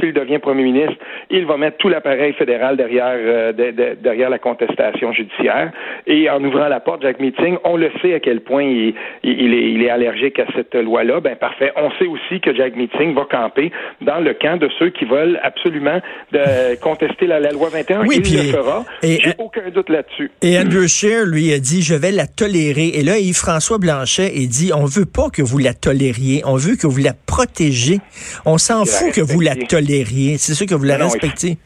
s'il 0.00 0.12
devient 0.12 0.38
premier 0.38 0.62
ministre, 0.62 0.96
il 1.30 1.44
va 1.46 1.56
mettre 1.56 1.78
tout 1.78 1.88
l'appareil 1.88 2.32
fédéral 2.34 2.76
derrière, 2.76 3.16
euh, 3.16 3.52
derrière 4.00 4.30
la 4.30 4.38
contestation 4.38 5.12
judiciaire. 5.12 5.72
Et 6.06 6.30
en 6.30 6.42
ouvrant 6.44 6.68
la 6.68 6.80
porte, 6.80 7.02
Jack 7.02 7.20
Meeting, 7.20 7.56
on 7.64 7.76
le 7.76 7.90
sait 8.00 8.14
à 8.14 8.20
quel 8.20 8.40
point 8.40 8.62
il, 8.62 8.94
il, 9.22 9.54
est, 9.54 9.70
il 9.70 9.82
est 9.82 9.90
allergique 9.90 10.38
à 10.38 10.46
cette 10.54 10.74
loi-là. 10.74 11.20
Ben 11.20 11.36
parfait. 11.36 11.72
On 11.76 11.90
sait 11.92 12.06
aussi 12.06 12.40
que 12.40 12.54
Jack 12.54 12.76
Meeting 12.76 13.07
va 13.14 13.26
camper 13.30 13.72
dans 14.00 14.18
le 14.18 14.34
camp 14.34 14.56
de 14.56 14.68
ceux 14.78 14.90
qui 14.90 15.04
veulent 15.04 15.38
absolument 15.42 16.00
de 16.32 16.74
contester 16.80 17.26
la, 17.26 17.40
loi 17.52 17.68
21. 17.70 18.06
Oui, 18.06 18.20
il 18.24 18.36
le 18.36 18.52
fera. 18.52 18.84
Et, 19.02 19.20
J'ai 19.22 19.34
aucun 19.38 19.68
doute 19.70 19.88
là-dessus. 19.88 20.30
Et 20.42 20.58
Andrew 20.58 20.86
Scheer, 20.86 21.26
lui, 21.26 21.52
a 21.52 21.58
dit, 21.58 21.82
je 21.82 21.94
vais 21.94 22.12
la 22.12 22.26
tolérer. 22.26 22.88
Et 22.88 23.02
là, 23.02 23.18
Yves-François 23.18 23.78
Blanchet, 23.78 24.32
il 24.34 24.48
dit, 24.48 24.72
on 24.74 24.84
veut 24.84 25.06
pas 25.06 25.28
que 25.30 25.42
vous 25.42 25.58
la 25.58 25.74
tolériez. 25.74 26.42
On 26.44 26.56
veut 26.56 26.76
que 26.76 26.86
vous 26.86 27.00
la 27.00 27.14
protégiez. 27.14 28.00
On 28.44 28.58
s'en 28.58 28.84
fout 28.84 29.12
que 29.12 29.20
vous 29.20 29.40
la 29.40 29.56
tolériez. 29.56 30.38
C'est 30.38 30.54
sûr 30.54 30.66
que 30.66 30.74
vous 30.74 30.84
la 30.84 30.96
respectez 30.96 31.58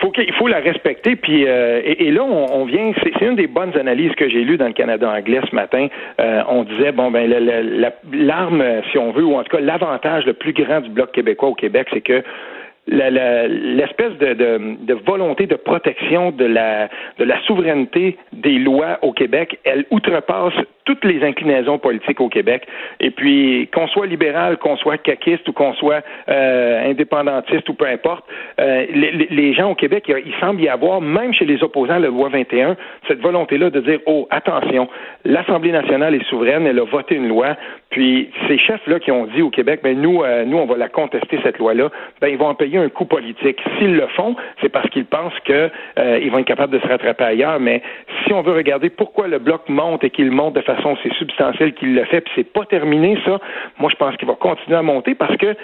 faut 0.00 0.12
il 0.16 0.32
faut 0.34 0.48
la 0.48 0.58
respecter. 0.58 1.16
Puis 1.16 1.44
euh, 1.46 1.80
et, 1.84 2.10
là, 2.10 2.22
on, 2.22 2.64
vient. 2.64 2.92
C'est 3.02 3.24
une 3.24 3.36
des 3.36 3.46
bonnes 3.46 3.76
analyses 3.76 4.12
que 4.12 4.28
j'ai 4.28 4.42
lues 4.42 4.56
dans 4.56 4.66
le 4.66 4.72
Canada 4.72 5.08
anglais 5.10 5.40
ce 5.48 5.54
matin. 5.54 5.88
Euh, 6.20 6.42
on 6.48 6.64
disait 6.64 6.92
bon 6.92 7.10
ben 7.10 7.30
l'arme, 8.12 8.64
si 8.90 8.98
on 8.98 9.12
veut, 9.12 9.24
ou 9.24 9.36
en 9.36 9.42
tout 9.44 9.56
cas 9.56 9.62
l'avantage 9.62 10.26
le 10.26 10.34
plus 10.34 10.52
grand 10.52 10.80
du 10.80 10.90
bloc 10.90 11.12
québécois 11.12 11.50
au 11.50 11.54
Québec, 11.54 11.88
c'est 11.92 12.00
que 12.00 12.22
l'espèce 12.86 14.12
de, 14.18 14.34
de, 14.34 14.94
volonté 15.06 15.46
de 15.46 15.54
protection 15.54 16.32
de 16.32 16.44
la, 16.44 16.88
de 17.18 17.24
la 17.24 17.40
souveraineté 17.42 18.16
des 18.32 18.58
lois 18.58 18.98
au 19.02 19.12
Québec, 19.12 19.58
elle 19.64 19.84
outrepasse 19.90 20.54
toutes 20.90 21.04
les 21.04 21.22
inclinaisons 21.22 21.78
politiques 21.78 22.20
au 22.20 22.28
Québec. 22.28 22.66
Et 22.98 23.12
puis, 23.12 23.68
qu'on 23.72 23.86
soit 23.86 24.06
libéral, 24.06 24.56
qu'on 24.56 24.76
soit 24.76 24.98
caquiste 24.98 25.48
ou 25.48 25.52
qu'on 25.52 25.72
soit 25.74 26.02
euh, 26.28 26.90
indépendantiste 26.90 27.68
ou 27.68 27.74
peu 27.74 27.86
importe, 27.86 28.24
euh, 28.60 28.86
les, 28.92 29.54
gens 29.54 29.70
au 29.70 29.74
Québec, 29.76 30.04
il, 30.08 30.34
semble 30.40 30.60
y 30.60 30.68
avoir, 30.68 31.00
même 31.00 31.32
chez 31.32 31.44
les 31.44 31.62
opposants 31.62 31.94
à 31.94 31.98
la 32.00 32.08
loi 32.08 32.28
21, 32.28 32.76
cette 33.06 33.20
volonté-là 33.20 33.70
de 33.70 33.80
dire, 33.80 34.00
oh, 34.06 34.26
attention, 34.30 34.88
l'Assemblée 35.24 35.70
nationale 35.70 36.16
est 36.16 36.24
souveraine, 36.24 36.66
elle 36.66 36.80
a 36.80 36.84
voté 36.84 37.14
une 37.14 37.28
loi, 37.28 37.56
puis 37.90 38.30
ces 38.48 38.58
chefs-là 38.58 38.98
qui 38.98 39.12
ont 39.12 39.26
dit 39.26 39.42
au 39.42 39.50
Québec, 39.50 39.80
ben 39.84 40.00
nous, 40.00 40.24
euh, 40.24 40.44
nous, 40.44 40.58
on 40.58 40.66
va 40.66 40.76
la 40.76 40.88
contester, 40.88 41.38
cette 41.44 41.58
loi-là, 41.58 41.90
ben 42.20 42.28
ils 42.28 42.38
vont 42.38 42.48
en 42.48 42.54
payer 42.54 42.78
un 42.78 42.88
coût 42.88 43.04
politique. 43.04 43.60
S'ils 43.78 43.94
le 43.94 44.06
font, 44.08 44.34
c'est 44.60 44.68
parce 44.68 44.88
qu'ils 44.90 45.06
pensent 45.06 45.38
qu'ils 45.44 45.70
euh, 45.98 46.28
vont 46.30 46.38
être 46.38 46.46
capables 46.46 46.72
de 46.72 46.80
se 46.80 46.88
rattraper 46.88 47.24
ailleurs, 47.24 47.60
mais 47.60 47.82
si 48.24 48.32
on 48.32 48.42
veut 48.42 48.54
regarder 48.54 48.90
pourquoi 48.90 49.28
le 49.28 49.38
bloc 49.38 49.68
monte 49.68 50.04
et 50.04 50.10
qu'il 50.10 50.30
monte 50.30 50.54
de 50.54 50.60
façon 50.60 50.79
aussi 50.88 51.10
substantielle 51.18 51.74
qu'il 51.74 51.94
le 51.94 52.04
fait, 52.04 52.20
puis 52.20 52.32
c'est 52.36 52.52
pas 52.52 52.64
terminé, 52.64 53.18
ça, 53.24 53.38
moi 53.78 53.90
je 53.90 53.96
pense 53.96 54.16
qu'il 54.16 54.28
va 54.28 54.34
continuer 54.34 54.76
à 54.76 54.82
monter 54.82 55.14
parce 55.14 55.36
que 55.36 55.56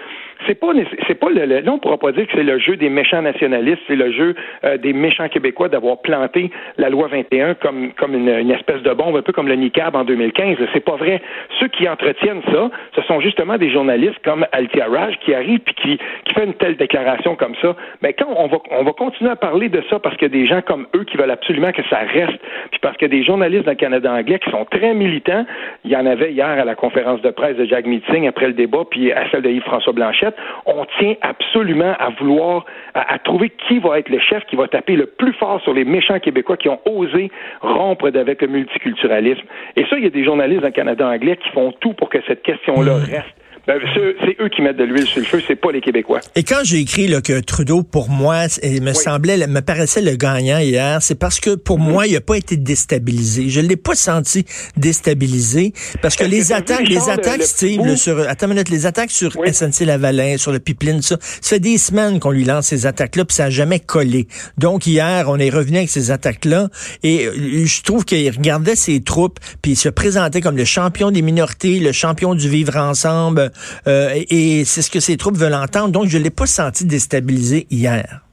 c'est 0.46 0.58
pas 0.58 0.68
c'est 1.06 1.14
pas 1.14 1.30
le, 1.30 1.44
là 1.44 1.72
on 1.72 1.78
pourra 1.78 1.98
pas 1.98 2.12
dire 2.12 2.26
que 2.26 2.32
c'est 2.34 2.42
le 2.42 2.58
jeu 2.58 2.76
des 2.76 2.88
méchants 2.88 3.22
nationalistes, 3.22 3.80
c'est 3.86 3.96
le 3.96 4.12
jeu 4.12 4.34
euh, 4.64 4.76
des 4.76 4.92
méchants 4.92 5.28
québécois 5.28 5.68
d'avoir 5.68 6.00
planté 6.00 6.50
la 6.78 6.90
loi 6.90 7.08
21 7.08 7.54
comme 7.54 7.92
comme 7.94 8.14
une, 8.14 8.28
une, 8.28 8.50
espèce 8.50 8.82
de 8.82 8.92
bombe, 8.92 9.16
un 9.16 9.22
peu 9.22 9.32
comme 9.32 9.48
le 9.48 9.54
NICAB 9.54 9.94
en 9.96 10.04
2015. 10.04 10.56
C'est 10.72 10.84
pas 10.84 10.96
vrai. 10.96 11.22
Ceux 11.60 11.68
qui 11.68 11.88
entretiennent 11.88 12.42
ça, 12.52 12.70
ce 12.94 13.02
sont 13.02 13.20
justement 13.20 13.56
des 13.56 13.70
journalistes 13.70 14.18
comme 14.24 14.46
Altia 14.52 14.86
Raj 14.86 15.18
qui 15.20 15.34
arrivent 15.34 15.60
puis 15.60 15.74
qui 15.74 15.98
qui 16.24 16.34
fait 16.34 16.44
une 16.44 16.54
telle 16.54 16.76
déclaration 16.76 17.36
comme 17.36 17.54
ça. 17.62 17.74
Mais 18.02 18.12
quand 18.12 18.28
on 18.36 18.46
va 18.48 18.58
on 18.70 18.84
va 18.84 18.92
continuer 18.92 19.30
à 19.30 19.36
parler 19.36 19.68
de 19.68 19.82
ça 19.88 19.98
parce 19.98 20.16
qu'il 20.16 20.28
y 20.28 20.36
a 20.36 20.40
des 20.40 20.46
gens 20.46 20.60
comme 20.62 20.86
eux 20.94 21.04
qui 21.04 21.16
veulent 21.16 21.30
absolument 21.30 21.72
que 21.72 21.82
ça 21.88 21.98
reste, 21.98 22.38
puis 22.70 22.80
parce 22.80 22.96
qu'il 22.96 23.10
y 23.10 23.14
a 23.14 23.16
des 23.18 23.24
journalistes 23.24 23.64
dans 23.64 23.72
le 23.72 23.76
Canada 23.76 24.12
anglais 24.12 24.38
qui 24.38 24.50
sont 24.50 24.64
très 24.66 24.94
militants. 24.94 25.46
Il 25.84 25.90
y 25.90 25.96
en 25.96 26.06
avait 26.06 26.32
hier 26.32 26.46
à 26.46 26.64
la 26.64 26.74
conférence 26.74 27.20
de 27.22 27.30
presse 27.30 27.56
de 27.56 27.64
Jack 27.64 27.86
Meeting 27.86 28.28
après 28.28 28.48
le 28.48 28.52
débat, 28.52 28.84
puis 28.90 29.12
à 29.12 29.28
celle 29.30 29.42
de 29.42 29.50
Yves-François 29.50 29.92
Blanchet 29.92 30.25
on 30.66 30.84
tient 30.98 31.14
absolument 31.22 31.94
à 31.98 32.10
vouloir, 32.10 32.64
à, 32.94 33.18
trouver 33.18 33.50
qui 33.68 33.78
va 33.78 33.98
être 33.98 34.08
le 34.08 34.18
chef 34.18 34.44
qui 34.46 34.56
va 34.56 34.68
taper 34.68 34.96
le 34.96 35.06
plus 35.06 35.32
fort 35.34 35.60
sur 35.62 35.72
les 35.72 35.84
méchants 35.84 36.18
Québécois 36.18 36.56
qui 36.56 36.68
ont 36.68 36.80
osé 36.84 37.30
rompre 37.60 38.10
avec 38.14 38.42
le 38.42 38.48
multiculturalisme. 38.48 39.46
Et 39.76 39.84
ça, 39.86 39.96
il 39.98 40.04
y 40.04 40.06
a 40.06 40.10
des 40.10 40.24
journalistes 40.24 40.62
dans 40.62 40.68
le 40.68 40.72
Canada 40.72 41.08
anglais 41.08 41.36
qui 41.36 41.50
font 41.50 41.72
tout 41.80 41.92
pour 41.92 42.08
que 42.08 42.18
cette 42.26 42.42
question-là 42.42 42.94
mmh. 42.94 43.10
reste 43.10 43.45
ben, 43.66 43.80
c'est 43.94 44.36
eux 44.40 44.48
qui 44.48 44.62
mettent 44.62 44.76
de 44.76 44.84
l'huile 44.84 45.06
sur 45.06 45.20
le 45.20 45.26
feu, 45.26 45.42
c'est 45.46 45.56
pas 45.56 45.72
les 45.72 45.80
Québécois. 45.80 46.20
Et 46.36 46.44
quand 46.44 46.60
j'ai 46.62 46.78
écrit 46.78 47.08
là, 47.08 47.20
que 47.20 47.40
Trudeau, 47.40 47.82
pour 47.82 48.10
moi, 48.10 48.44
il 48.62 48.82
me 48.82 48.92
semblait, 48.92 49.44
me 49.46 49.60
paraissait 49.60 50.02
le 50.02 50.14
gagnant 50.16 50.58
hier, 50.58 51.02
c'est 51.02 51.18
parce 51.18 51.40
que 51.40 51.56
pour 51.56 51.78
mhm. 51.78 51.90
moi, 51.90 52.06
il 52.06 52.12
n'a 52.12 52.20
pas 52.20 52.36
été 52.36 52.56
déstabilisé. 52.56 53.48
Je 53.48 53.60
l'ai 53.60 53.76
pas 53.76 53.94
senti 53.94 54.44
déstabilisé 54.76 55.72
parce 56.00 56.14
que 56.14 56.24
les 56.24 56.52
attaques, 56.52 56.88
les 56.88 57.08
attaques, 57.08 57.42
Steve, 57.42 57.96
sur, 57.96 58.20
attends 58.20 58.46
une 58.46 58.52
minute, 58.52 58.68
les 58.68 58.86
attaques 58.86 59.10
sur 59.10 59.32
SNC 59.32 59.84
Lavalin, 59.84 60.36
sur 60.36 60.52
le 60.52 60.60
pipeline, 60.60 61.02
ça, 61.02 61.16
ça 61.20 61.56
fait 61.56 61.60
des 61.60 61.78
semaines 61.78 62.20
qu'on 62.20 62.30
lui 62.30 62.44
lance 62.44 62.66
ces 62.66 62.86
attaques-là, 62.86 63.24
puis 63.24 63.34
ça 63.34 63.44
n'a 63.44 63.50
jamais 63.50 63.80
collé. 63.80 64.28
Donc 64.58 64.86
hier, 64.86 65.26
on 65.28 65.38
est 65.38 65.50
revenu 65.50 65.78
avec 65.78 65.90
ces 65.90 66.10
attaques-là, 66.10 66.68
et 67.02 67.26
euh, 67.26 67.66
je 67.66 67.82
trouve 67.82 68.04
qu'il 68.04 68.30
regardait 68.30 68.76
ses 68.76 69.00
troupes, 69.02 69.38
puis 69.62 69.72
il 69.72 69.76
se 69.76 69.88
présentait 69.88 70.40
comme 70.40 70.56
le 70.56 70.64
champion 70.64 71.10
des 71.10 71.22
minorités, 71.22 71.80
le 71.80 71.92
champion 71.92 72.34
du 72.34 72.48
vivre 72.48 72.76
ensemble. 72.76 73.50
Euh, 73.86 74.10
et, 74.14 74.64
c'est 74.64 74.82
ce 74.82 74.90
que 74.90 75.00
ces 75.00 75.16
troupes 75.16 75.36
veulent 75.36 75.54
entendre. 75.54 75.90
Donc, 75.90 76.08
je 76.08 76.18
ne 76.18 76.22
l'ai 76.22 76.30
pas 76.30 76.46
senti 76.46 76.84
déstabilisé 76.84 77.66
hier. 77.70 78.25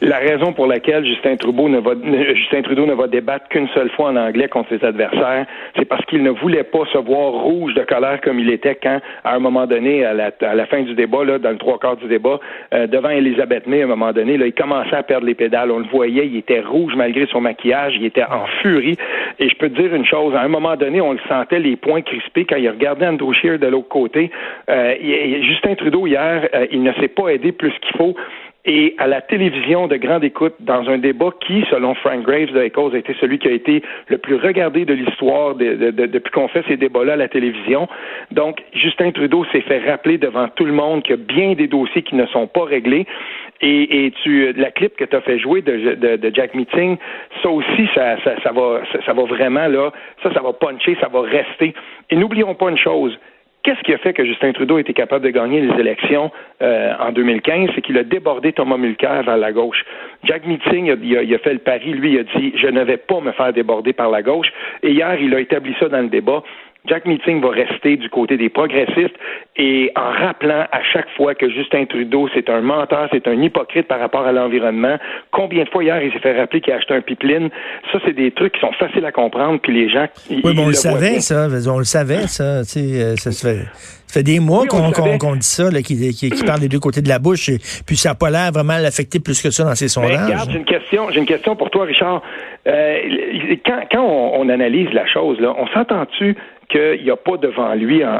La 0.00 0.18
raison 0.18 0.52
pour 0.52 0.66
laquelle 0.66 1.04
Justin 1.04 1.36
Trudeau 1.36 1.68
ne 1.68 1.78
va, 1.78 1.92
Justin 2.34 2.62
Trudeau 2.62 2.86
ne 2.86 2.94
va 2.94 3.06
débattre 3.06 3.48
qu'une 3.48 3.68
seule 3.68 3.90
fois 3.90 4.10
en 4.10 4.16
anglais 4.16 4.48
contre 4.48 4.70
ses 4.70 4.84
adversaires, 4.84 5.46
c'est 5.76 5.84
parce 5.84 6.04
qu'il 6.06 6.22
ne 6.22 6.30
voulait 6.30 6.64
pas 6.64 6.84
se 6.92 6.98
voir 6.98 7.32
rouge 7.32 7.74
de 7.74 7.82
colère 7.82 8.20
comme 8.20 8.38
il 8.38 8.50
était 8.50 8.74
quand, 8.74 9.00
à 9.24 9.34
un 9.34 9.38
moment 9.38 9.66
donné, 9.66 10.04
à 10.04 10.12
la, 10.12 10.30
à 10.40 10.54
la 10.54 10.66
fin 10.66 10.82
du 10.82 10.94
débat, 10.94 11.24
là, 11.24 11.38
dans 11.38 11.50
le 11.50 11.58
trois 11.58 11.78
quarts 11.78 11.96
du 11.96 12.06
débat, 12.06 12.40
euh, 12.72 12.86
devant 12.86 13.10
Elisabeth 13.10 13.66
May, 13.66 13.82
à 13.82 13.84
un 13.84 13.88
moment 13.88 14.12
donné, 14.12 14.36
là, 14.36 14.46
il 14.46 14.52
commençait 14.52 14.96
à 14.96 15.02
perdre 15.02 15.26
les 15.26 15.34
pédales. 15.34 15.70
On 15.70 15.78
le 15.78 15.88
voyait, 15.90 16.26
il 16.26 16.36
était 16.36 16.60
rouge 16.60 16.94
malgré 16.96 17.26
son 17.26 17.40
maquillage, 17.40 17.94
il 17.96 18.04
était 18.04 18.24
en 18.24 18.46
furie. 18.62 18.96
Et 19.38 19.48
je 19.48 19.56
peux 19.56 19.68
te 19.68 19.80
dire 19.80 19.94
une 19.94 20.06
chose, 20.06 20.34
à 20.34 20.40
un 20.40 20.48
moment 20.48 20.76
donné, 20.76 21.00
on 21.00 21.12
le 21.12 21.20
sentait 21.28 21.60
les 21.60 21.76
poings 21.76 22.02
crispés 22.02 22.44
quand 22.44 22.56
il 22.56 22.68
regardait 22.68 23.06
Andrew 23.06 23.32
Scheer 23.32 23.58
de 23.58 23.66
l'autre 23.66 23.88
côté. 23.88 24.30
Euh, 24.68 24.94
Justin 25.42 25.74
Trudeau 25.74 26.06
hier, 26.06 26.48
euh, 26.54 26.66
il 26.70 26.82
ne 26.82 26.92
s'est 26.94 27.08
pas 27.08 27.28
aidé 27.28 27.52
plus 27.52 27.72
qu'il 27.80 27.96
faut 27.96 28.14
et 28.66 28.94
à 28.98 29.06
la 29.06 29.20
télévision 29.20 29.88
de 29.88 29.96
grande 29.96 30.24
écoute 30.24 30.54
dans 30.60 30.88
un 30.88 30.96
débat 30.96 31.30
qui, 31.46 31.64
selon 31.70 31.94
Frank 31.94 32.22
Graves 32.22 32.52
de 32.52 32.62
Echoes, 32.62 32.94
a 32.94 32.98
été 32.98 33.14
celui 33.20 33.38
qui 33.38 33.48
a 33.48 33.50
été 33.50 33.82
le 34.08 34.16
plus 34.16 34.36
regardé 34.36 34.86
de 34.86 34.94
l'histoire 34.94 35.54
depuis 35.54 36.30
qu'on 36.32 36.48
fait 36.48 36.64
ces 36.66 36.78
débats-là 36.78 37.12
à 37.12 37.16
la 37.16 37.28
télévision. 37.28 37.88
Donc, 38.30 38.62
Justin 38.72 39.10
Trudeau 39.10 39.44
s'est 39.52 39.60
fait 39.60 39.88
rappeler 39.88 40.16
devant 40.16 40.48
tout 40.48 40.64
le 40.64 40.72
monde 40.72 41.02
qu'il 41.02 41.16
y 41.16 41.18
a 41.18 41.22
bien 41.22 41.52
des 41.52 41.66
dossiers 41.66 42.02
qui 42.02 42.14
ne 42.14 42.24
sont 42.26 42.46
pas 42.46 42.64
réglés. 42.64 43.06
Et, 43.60 44.06
et 44.06 44.10
tu, 44.22 44.52
la 44.54 44.70
clip 44.70 44.96
que 44.96 45.04
tu 45.04 45.14
as 45.14 45.20
fait 45.20 45.38
jouer 45.38 45.60
de, 45.62 45.94
de, 46.16 46.34
Jack 46.34 46.54
Meeting, 46.54 46.96
ça 47.42 47.50
aussi, 47.50 47.88
ça, 47.94 48.16
ça, 48.24 48.34
ça 48.42 48.52
va, 48.52 48.80
ça, 48.92 48.98
ça 49.06 49.12
va 49.12 49.24
vraiment 49.24 49.68
là, 49.68 49.92
ça, 50.22 50.32
ça 50.32 50.40
va 50.40 50.52
puncher, 50.52 50.96
ça 51.00 51.08
va 51.08 51.20
rester. 51.20 51.74
Et 52.10 52.16
n'oublions 52.16 52.54
pas 52.54 52.70
une 52.70 52.78
chose, 52.78 53.16
Qu'est-ce 53.64 53.80
qui 53.80 53.94
a 53.94 53.98
fait 53.98 54.12
que 54.12 54.26
Justin 54.26 54.52
Trudeau 54.52 54.76
été 54.76 54.92
capable 54.92 55.24
de 55.24 55.30
gagner 55.30 55.62
les 55.62 55.80
élections 55.80 56.30
euh, 56.60 56.92
en 57.00 57.12
2015? 57.12 57.70
C'est 57.74 57.80
qu'il 57.80 57.96
a 57.96 58.04
débordé 58.04 58.52
Thomas 58.52 58.76
Mulcair 58.76 59.22
vers 59.22 59.38
la 59.38 59.52
gauche. 59.52 59.82
Jack 60.22 60.46
Meeting, 60.46 60.94
il 61.02 61.16
a, 61.16 61.22
il 61.22 61.34
a, 61.34 61.38
fait 61.38 61.54
le 61.54 61.60
pari, 61.60 61.94
lui, 61.94 62.12
il 62.12 62.18
a 62.18 62.24
dit, 62.24 62.52
je 62.56 62.66
ne 62.66 62.84
vais 62.84 62.98
pas 62.98 63.20
me 63.20 63.32
faire 63.32 63.54
déborder 63.54 63.94
par 63.94 64.10
la 64.10 64.20
gauche. 64.20 64.52
Et 64.82 64.90
hier, 64.90 65.18
il 65.18 65.34
a 65.34 65.40
établi 65.40 65.74
ça 65.80 65.88
dans 65.88 66.02
le 66.02 66.08
débat. 66.08 66.42
Jack 66.86 67.06
Meeting 67.06 67.40
va 67.40 67.50
rester 67.50 67.96
du 67.96 68.10
côté 68.10 68.36
des 68.36 68.50
progressistes 68.50 69.14
et 69.56 69.90
en 69.96 70.10
rappelant 70.10 70.66
à 70.70 70.82
chaque 70.92 71.08
fois 71.16 71.34
que 71.34 71.48
Justin 71.48 71.86
Trudeau, 71.86 72.28
c'est 72.34 72.50
un 72.50 72.60
menteur, 72.60 73.08
c'est 73.10 73.26
un 73.26 73.40
hypocrite 73.40 73.88
par 73.88 74.00
rapport 74.00 74.26
à 74.26 74.32
l'environnement. 74.32 74.98
Combien 75.30 75.64
de 75.64 75.68
fois 75.70 75.82
hier 75.82 76.02
il 76.02 76.12
s'est 76.12 76.18
fait 76.18 76.38
rappeler 76.38 76.60
qu'il 76.60 76.74
a 76.74 76.76
acheté 76.76 76.94
un 76.94 77.00
pipeline? 77.00 77.48
Ça, 77.90 78.00
c'est 78.04 78.12
des 78.12 78.30
trucs 78.32 78.52
qui 78.52 78.60
sont 78.60 78.72
faciles 78.72 79.04
à 79.06 79.12
comprendre, 79.12 79.60
puis 79.60 79.72
les 79.72 79.88
gens... 79.88 80.06
Oui, 80.28 80.42
mais 80.44 80.60
on 80.60 80.68
le 80.68 80.74
savait, 80.74 81.20
ça. 81.20 81.48
On 81.68 81.78
le 81.78 81.84
savait, 81.84 82.26
ça. 82.26 82.44
Euh, 82.44 83.16
ça 83.16 83.32
se 83.32 83.46
fait 83.46 83.64
Ça 84.06 84.20
fait 84.20 84.22
des 84.22 84.40
mois 84.40 84.66
qu'on 84.66 85.36
dit 85.36 85.46
ça, 85.46 85.70
qu'il 85.82 86.12
qui, 86.12 86.44
parle 86.44 86.60
des 86.60 86.68
deux 86.68 86.80
côtés 86.80 87.00
de 87.00 87.08
la 87.08 87.18
bouche, 87.18 87.48
et, 87.48 87.58
puis 87.86 87.96
ça 87.96 88.10
n'a 88.10 88.14
pas 88.14 88.28
l'air 88.28 88.52
vraiment 88.52 88.76
l'affecter 88.76 89.20
plus 89.20 89.40
que 89.40 89.50
ça 89.50 89.64
dans 89.64 89.74
ses 89.74 89.88
sondages. 89.88 90.26
regarde, 90.26 90.50
j'ai 90.50 90.58
une 90.58 90.64
question, 90.64 91.10
j'ai 91.10 91.20
une 91.20 91.26
question 91.26 91.56
pour 91.56 91.70
toi, 91.70 91.84
Richard. 91.84 92.22
Euh, 92.66 92.98
quand, 93.64 94.02
on, 94.02 94.48
analyse 94.48 94.90
la 94.92 95.06
chose, 95.06 95.40
là, 95.40 95.54
on 95.58 95.66
s'entend-tu 95.68 96.36
qu'il 96.68 97.02
n'y 97.02 97.10
a 97.10 97.16
pas 97.16 97.36
devant 97.36 97.74
lui, 97.74 98.04
en, 98.04 98.10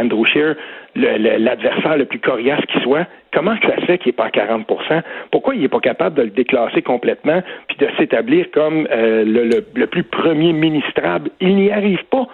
Andrew 0.00 0.24
Scheer, 0.24 0.56
l'adversaire 0.94 1.96
le, 1.96 2.04
plus 2.04 2.18
coriace 2.18 2.60
qui 2.72 2.80
soit, 2.80 3.06
comment 3.32 3.54
ça 3.62 3.76
se 3.76 3.86
fait 3.86 3.98
qu'il 3.98 4.08
n'est 4.08 4.16
pas 4.16 4.26
à 4.26 4.30
40% 4.30 5.02
Pourquoi 5.30 5.54
il 5.54 5.62
n'est 5.62 5.68
pas 5.68 5.80
capable 5.80 6.16
de 6.16 6.22
le 6.22 6.30
déclasser 6.30 6.82
complètement 6.82 7.42
puis 7.68 7.76
de 7.78 7.88
s'établir 7.98 8.50
comme 8.52 8.86
euh, 8.90 9.24
le, 9.24 9.86
plus 9.86 10.04
premier 10.04 10.52
ministrable? 10.52 11.30
Il 11.40 11.56
n'y 11.56 11.70
arrive 11.70 12.04
pas. 12.10 12.26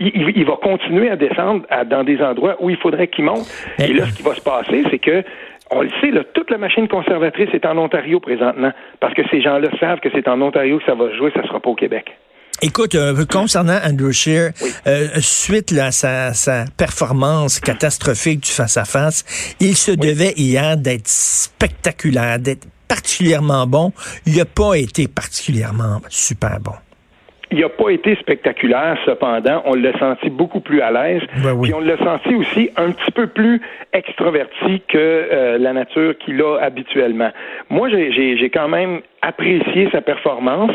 Il, 0.00 0.44
va 0.44 0.56
continuer 0.60 1.08
à 1.08 1.14
descendre 1.14 1.64
dans 1.86 2.02
des 2.02 2.20
endroits 2.20 2.56
où 2.58 2.68
il 2.68 2.76
faudrait 2.76 3.06
qu'il 3.06 3.26
monte. 3.26 3.46
Et 3.78 3.92
là, 3.92 4.06
ce 4.06 4.16
qui 4.16 4.24
va 4.24 4.34
se 4.34 4.42
passer, 4.42 4.82
c'est 4.90 4.98
que 4.98 5.22
on 5.70 5.82
le 5.82 5.90
sait, 6.00 6.12
toute 6.34 6.50
la 6.50 6.58
machine 6.58 6.88
conservatrice 6.88 7.48
est 7.52 7.64
en 7.64 7.78
Ontario 7.78 8.20
présentement, 8.20 8.72
parce 9.00 9.14
que 9.14 9.22
ces 9.30 9.40
gens-là 9.40 9.68
savent 9.80 10.00
que 10.00 10.08
c'est 10.12 10.28
en 10.28 10.40
Ontario 10.42 10.78
que 10.78 10.84
ça 10.84 10.94
va 10.94 11.08
se 11.10 11.14
jouer, 11.14 11.30
ça 11.32 11.42
ne 11.42 11.46
sera 11.46 11.60
pas 11.60 11.70
au 11.70 11.74
Québec. 11.74 12.16
Écoute, 12.66 12.94
euh, 12.94 13.26
concernant 13.30 13.76
Andrew 13.84 14.10
Scheer, 14.10 14.52
euh, 14.86 15.08
suite 15.20 15.70
à 15.78 15.90
sa, 15.90 16.64
performance 16.78 17.60
catastrophique 17.60 18.40
du 18.40 18.50
face-à-face, 18.50 19.54
il 19.60 19.76
se 19.76 19.92
devait 19.92 20.32
hier 20.38 20.78
d'être 20.78 21.06
spectaculaire, 21.06 22.38
d'être 22.38 22.66
particulièrement 22.88 23.66
bon. 23.66 23.92
Il 24.24 24.38
n'a 24.38 24.46
pas 24.46 24.76
été 24.76 25.08
particulièrement 25.08 26.00
super 26.08 26.58
bon. 26.58 26.72
Il 27.50 27.60
n'a 27.60 27.68
pas 27.68 27.90
été 27.90 28.16
spectaculaire, 28.16 28.96
cependant, 29.04 29.62
on 29.66 29.74
l'a 29.74 29.96
senti 29.98 30.30
beaucoup 30.30 30.60
plus 30.60 30.80
à 30.80 30.90
l'aise. 30.90 31.22
Ben 31.42 31.60
Puis 31.60 31.74
on 31.74 31.80
l'a 31.80 31.98
senti 31.98 32.34
aussi 32.34 32.70
un 32.76 32.92
petit 32.92 33.12
peu 33.12 33.26
plus 33.26 33.60
extraverti 33.92 34.82
que 34.88 34.96
euh, 34.96 35.58
la 35.58 35.74
nature 35.74 36.16
qu'il 36.16 36.40
a 36.40 36.56
habituellement. 36.62 37.30
Moi, 37.68 37.90
j'ai 37.90 38.50
quand 38.50 38.68
même 38.68 39.02
apprécié 39.24 39.88
sa 39.90 40.02
performance. 40.02 40.70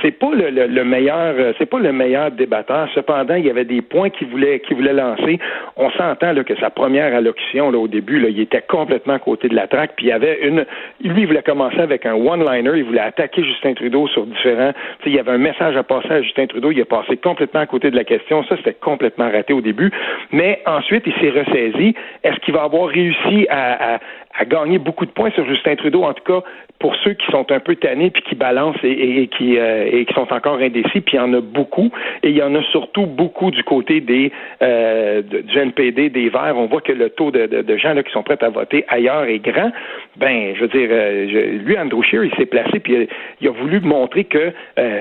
C'est 0.00 0.10
pas 0.10 0.30
le, 0.32 0.50
le, 0.50 0.84
meilleur, 0.84 1.34
euh, 1.38 1.52
c'est 1.58 1.66
pas 1.66 1.78
le 1.78 1.92
meilleur 1.92 2.30
débatteur. 2.32 2.88
Cependant, 2.94 3.36
il 3.36 3.46
y 3.46 3.50
avait 3.50 3.64
des 3.64 3.80
points 3.80 4.10
qu'il 4.10 4.28
voulait, 4.28 4.60
qu'il 4.60 4.76
voulait 4.76 4.92
lancer. 4.92 5.38
On 5.76 5.90
s'entend 5.90 6.32
là, 6.32 6.42
que 6.42 6.56
sa 6.56 6.70
première 6.70 7.14
allocution 7.14 7.70
là, 7.70 7.78
au 7.78 7.88
début, 7.88 8.18
là, 8.18 8.28
il 8.28 8.40
était 8.40 8.62
complètement 8.62 9.14
à 9.14 9.18
côté 9.18 9.48
de 9.48 9.54
la 9.54 9.68
traque. 9.68 9.92
Puis 9.96 10.06
il 10.06 10.08
y 10.08 10.12
avait 10.12 10.40
une, 10.42 10.64
lui, 11.02 11.22
il 11.22 11.26
voulait 11.26 11.42
commencer 11.42 11.78
avec 11.78 12.04
un 12.04 12.14
one-liner. 12.14 12.72
Il 12.76 12.84
voulait 12.84 13.00
attaquer 13.00 13.44
Justin 13.44 13.74
Trudeau 13.74 14.08
sur 14.08 14.26
différents. 14.26 14.72
il 15.06 15.14
y 15.14 15.18
avait 15.18 15.32
un 15.32 15.38
message 15.38 15.76
à 15.76 15.82
passer 15.84 16.10
à 16.10 16.22
Justin 16.22 16.46
Trudeau. 16.46 16.72
Il 16.72 16.80
a 16.80 16.84
passé 16.84 17.16
complètement 17.16 17.60
à 17.60 17.66
côté 17.66 17.90
de 17.90 17.96
la 17.96 18.04
question. 18.04 18.42
Ça, 18.44 18.56
c'était 18.56 18.74
complètement 18.74 19.30
raté 19.30 19.52
au 19.52 19.60
début. 19.60 19.92
Mais 20.32 20.60
ensuite, 20.66 21.04
il 21.06 21.14
s'est 21.14 21.30
ressaisi. 21.30 21.94
Est-ce 22.24 22.38
qu'il 22.40 22.54
va 22.54 22.64
avoir 22.64 22.88
réussi 22.88 23.46
à, 23.48 23.94
à, 23.94 23.98
à 24.38 24.44
gagner 24.44 24.78
beaucoup 24.78 25.06
de 25.06 25.10
points 25.10 25.30
sur 25.30 25.46
Justin 25.46 25.76
Trudeau, 25.76 26.02
en 26.02 26.14
tout 26.14 26.24
cas 26.24 26.42
pour 26.82 26.96
ceux 26.96 27.12
qui 27.12 27.24
sont 27.30 27.50
un 27.52 27.60
peu 27.60 27.76
tannés 27.76 28.10
puis 28.10 28.22
qui 28.24 28.34
balancent 28.34 28.82
et, 28.82 29.28
qui, 29.28 29.56
euh, 29.56 29.88
et 29.90 30.04
qui 30.04 30.12
sont 30.14 30.30
encore 30.32 30.58
indécis, 30.58 31.00
puis 31.00 31.14
il 31.14 31.16
y 31.16 31.20
en 31.20 31.32
a 31.32 31.40
beaucoup, 31.40 31.90
et 32.24 32.30
il 32.30 32.36
y 32.36 32.42
en 32.42 32.52
a 32.56 32.62
surtout 32.72 33.06
beaucoup 33.06 33.52
du 33.52 33.62
côté 33.62 34.00
des 34.00 34.32
euh, 34.62 35.22
du 35.22 35.58
NPD, 35.58 36.10
des 36.10 36.28
Verts. 36.28 36.54
On 36.56 36.66
voit 36.66 36.80
que 36.80 36.90
le 36.90 37.10
taux 37.10 37.30
de, 37.30 37.76
gens 37.76 37.94
là, 37.94 38.02
qui 38.02 38.10
sont 38.10 38.24
prêts 38.24 38.42
à 38.42 38.48
voter 38.48 38.84
ailleurs 38.88 39.24
est 39.24 39.38
grand. 39.38 39.70
Ben, 40.16 40.54
je 40.56 40.60
veux 40.62 40.68
dire, 40.68 40.88
euh, 40.90 41.60
lui, 41.64 41.78
Andrew 41.78 42.02
Scheer, 42.02 42.24
il 42.24 42.34
s'est 42.34 42.46
placé 42.46 42.80
puis 42.80 43.08
il, 43.40 43.48
a 43.48 43.52
voulu 43.52 43.80
montrer 43.80 44.24
que 44.24 44.52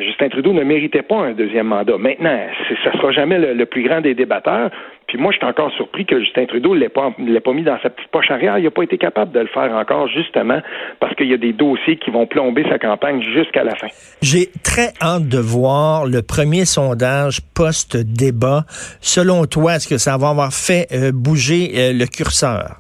Justin 0.02 0.30
Trudeau 0.30 0.54
ne 0.54 0.64
méritait 0.64 1.02
pas 1.02 1.18
un 1.18 1.32
deuxième 1.32 1.68
mandat. 1.68 1.98
Maintenant, 1.98 2.38
ça 2.84 2.92
sera 2.92 3.12
jamais 3.12 3.40
le 3.40 3.66
plus 3.66 3.82
grand 3.82 4.02
des 4.02 4.14
débatteurs, 4.14 4.70
puis 5.12 5.20
moi, 5.20 5.34
je 5.34 5.40
suis 5.40 5.46
encore 5.46 5.70
surpris 5.74 6.06
que 6.06 6.22
Justin 6.22 6.46
Trudeau 6.46 6.74
ne 6.74 6.80
l'ait 6.80 6.88
pas, 6.88 7.12
pas 7.12 7.54
mis 7.54 7.64
dans 7.64 7.78
sa 7.84 7.90
petite 7.90 8.10
poche 8.12 8.32
arrière. 8.32 8.58
Il 8.58 8.64
n'a 8.64 8.72
pas 8.72 8.84
été 8.84 8.98
capable 8.98 9.34
de 9.34 9.42
le 9.42 9.48
faire 9.48 9.70
encore, 9.74 10.08
justement, 10.08 10.62
parce 11.02 11.14
qu'il 11.16 11.28
y 11.28 11.34
a 11.34 11.38
des 11.38 11.52
dossiers 11.52 11.98
qui 11.98 12.12
vont 12.12 12.26
plomber 12.26 12.64
sa 12.70 12.80
campagne 12.80 13.22
jusqu'à 13.22 13.66
la 13.66 13.76
fin. 13.76 13.88
J'ai 14.22 14.48
très 14.64 14.94
hâte 15.02 15.28
de 15.28 15.38
voir 15.38 16.06
le 16.06 16.22
premier 16.22 16.64
sondage 16.64 17.42
post-débat. 17.54 18.64
Selon 19.02 19.46
toi, 19.48 19.76
est-ce 19.76 19.90
que 19.90 19.98
ça 19.98 20.16
va 20.16 20.30
avoir 20.30 20.54
fait 20.54 20.88
euh, 20.94 21.12
bouger 21.14 21.72
euh, 21.76 21.92
le 21.92 22.06
curseur? 22.06 22.78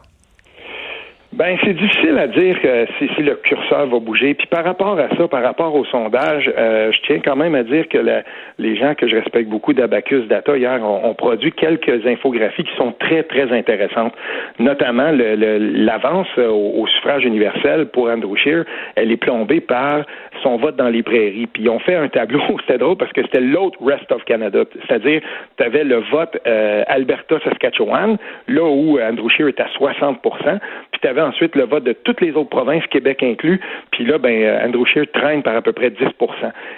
Ben, 1.34 1.58
c'est 1.64 1.74
difficile 1.74 2.18
à 2.18 2.28
dire 2.28 2.60
que 2.62 2.86
si, 3.00 3.08
si, 3.16 3.24
le 3.24 3.36
curseur 3.36 3.88
va 3.88 4.00
bouger. 4.00 4.34
Puis 4.34 4.48
par 4.48 4.66
rapport 4.66 5.00
à 5.00 5.08
ça, 5.16 5.30
par 5.30 5.42
rapport 5.42 5.74
au 5.74 5.86
sondage, 5.86 6.52
euh, 6.58 6.92
je 6.92 7.00
tiens 7.08 7.22
quand 7.24 7.38
même 7.38 7.56
à 7.56 7.64
dire 7.64 7.88
que 7.88 8.00
les 8.58 8.76
gens 8.76 8.96
que 8.96 9.08
je 9.08 9.16
respecte 9.16 9.50
beaucoup 9.50 9.72
d'Abacus 9.72 10.28
Data 10.28 10.58
hier 10.58 10.84
ont, 10.84 11.14
produit 11.14 11.54
quelques 11.54 12.06
infographies 12.06 12.66
qui 12.66 12.76
sont 12.76 12.92
très, 13.00 13.24
très 13.24 13.50
intéressantes. 13.50 14.14
Notamment 14.60 15.10
l'avance 15.12 16.28
au, 16.38 16.86
suffrage 16.88 17.24
universel 17.24 17.86
pour 17.88 18.10
Andrew 18.10 18.36
Scheer, 18.36 18.66
elle 18.96 19.10
est 19.10 19.18
plombée 19.18 19.62
par 19.62 20.04
son 20.44 20.58
vote 20.58 20.76
dans 20.76 20.90
les 20.90 21.04
prairies. 21.04 21.48
Puis 21.48 21.70
ont 21.70 21.80
fait 21.80 21.96
un 21.96 22.10
tableau, 22.10 22.42
c'était 22.68 22.78
drôle 22.78 22.98
parce 22.98 23.14
que 23.14 23.22
c'était 23.22 23.40
l'autre 23.40 23.78
Rest 23.82 24.12
of 24.12 24.22
Canada. 24.26 24.64
C'est-à-dire, 24.86 25.22
tu 25.58 25.64
avais 25.64 25.86
le 25.86 26.04
vote 26.12 26.38
euh, 26.46 26.84
Alberta-Saskatchewan, 26.88 28.18
là 28.50 28.64
où 28.64 29.00
Andrew 29.00 29.30
Scheer 29.30 29.48
est 29.48 29.62
à 29.62 29.68
60 29.78 30.22
puis 30.22 31.02
tu 31.02 31.08
avais 31.08 31.21
ensuite 31.22 31.56
le 31.56 31.64
vote 31.64 31.84
de 31.84 31.94
toutes 31.94 32.22
les 32.22 32.32
autres 32.32 32.50
provinces, 32.50 32.86
Québec 32.88 33.24
inclus, 33.24 33.60
puis 33.92 34.06
là, 34.06 34.18
ben, 34.18 34.44
euh, 34.44 34.66
Andrew 34.66 34.86
Scheer 34.86 35.06
traîne 35.12 35.44
par 35.44 35.56
à 35.56 35.62
peu 35.62 35.74
près 35.74 35.90
10% 35.90 36.08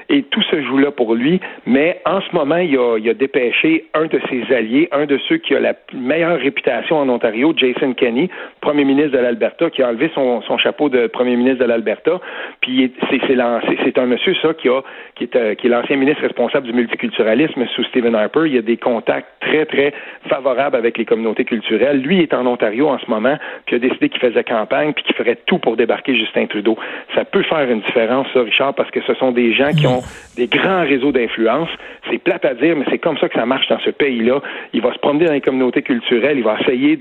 Et 0.09 0.23
tout 0.23 0.41
se 0.43 0.61
joue 0.61 0.77
là 0.77 0.91
pour 0.91 1.15
lui, 1.15 1.39
mais 1.65 2.01
en 2.05 2.21
ce 2.21 2.35
moment, 2.35 2.57
il 2.57 2.77
a, 2.77 2.97
il 2.97 3.09
a 3.09 3.13
dépêché 3.13 3.85
un 3.93 4.05
de 4.05 4.19
ses 4.29 4.53
alliés, 4.53 4.87
un 4.91 5.05
de 5.05 5.17
ceux 5.29 5.37
qui 5.37 5.55
a 5.55 5.59
la 5.59 5.73
meilleure 5.93 6.39
réputation 6.39 6.97
en 6.97 7.09
Ontario, 7.09 7.53
Jason 7.55 7.93
Kenney, 7.93 8.29
premier 8.63 8.85
ministre 8.85 9.11
de 9.11 9.17
l'Alberta, 9.17 9.69
qui 9.69 9.83
a 9.83 9.89
enlevé 9.89 10.09
son, 10.15 10.41
chapeau 10.57 10.87
de 10.87 11.07
premier 11.07 11.35
ministre 11.35 11.59
de 11.59 11.65
l'Alberta, 11.65 12.21
puis 12.61 12.93
c'est 13.09 13.97
un 13.97 14.05
monsieur, 14.05 14.33
ça, 14.41 14.49
euh, 14.49 14.81
qui 15.17 15.25
est 15.25 15.69
l'ancien 15.69 15.97
ministre 15.97 16.21
responsable 16.21 16.65
du 16.67 16.73
multiculturalisme 16.73 17.65
sous 17.75 17.83
Stephen 17.85 18.15
Harper. 18.15 18.43
Il 18.45 18.57
a 18.57 18.61
des 18.61 18.77
contacts 18.77 19.27
très, 19.41 19.65
très 19.65 19.93
favorables 20.29 20.77
avec 20.77 20.97
les 20.97 21.03
communautés 21.03 21.43
culturelles. 21.43 21.99
Lui 22.01 22.21
est 22.21 22.33
en 22.33 22.45
Ontario 22.45 22.87
en 22.87 22.97
ce 22.99 23.09
moment, 23.09 23.37
puis 23.65 23.75
a 23.75 23.79
décidé 23.79 24.07
qu'il 24.07 24.21
faisait 24.21 24.43
campagne, 24.45 24.93
puis 24.93 25.03
qu'il 25.03 25.15
ferait 25.15 25.37
tout 25.45 25.57
pour 25.57 25.75
débarquer 25.75 26.15
Justin 26.15 26.45
Trudeau. 26.45 26.77
Ça 27.15 27.25
peut 27.25 27.43
faire 27.43 27.69
une 27.69 27.81
différence, 27.81 28.27
ça, 28.33 28.41
Richard, 28.41 28.73
parce 28.75 28.91
que 28.91 29.01
ce 29.01 29.13
sont 29.15 29.33
des 29.33 29.53
gens 29.53 29.71
qui 29.71 29.87
ont 29.87 30.01
des 30.37 30.47
grands 30.47 30.83
réseaux 30.83 31.11
d'influence. 31.11 31.69
C'est 32.09 32.19
plate 32.19 32.45
à 32.45 32.53
dire, 32.53 32.77
mais 32.77 32.85
c'est 32.89 32.99
comme 32.99 33.17
ça 33.17 33.27
que 33.27 33.35
ça 33.35 33.45
marche 33.45 33.67
dans 33.67 33.79
ce 33.79 33.89
pays-là. 33.89 34.41
Il 34.71 34.81
va 34.81 34.93
se 34.93 34.99
promener 34.99 35.25
dans 35.25 35.33
les 35.33 35.41
communautés 35.41 35.81
culturelles, 35.81 36.37
il 36.37 36.43
va 36.43 36.57
essayer 36.61 36.97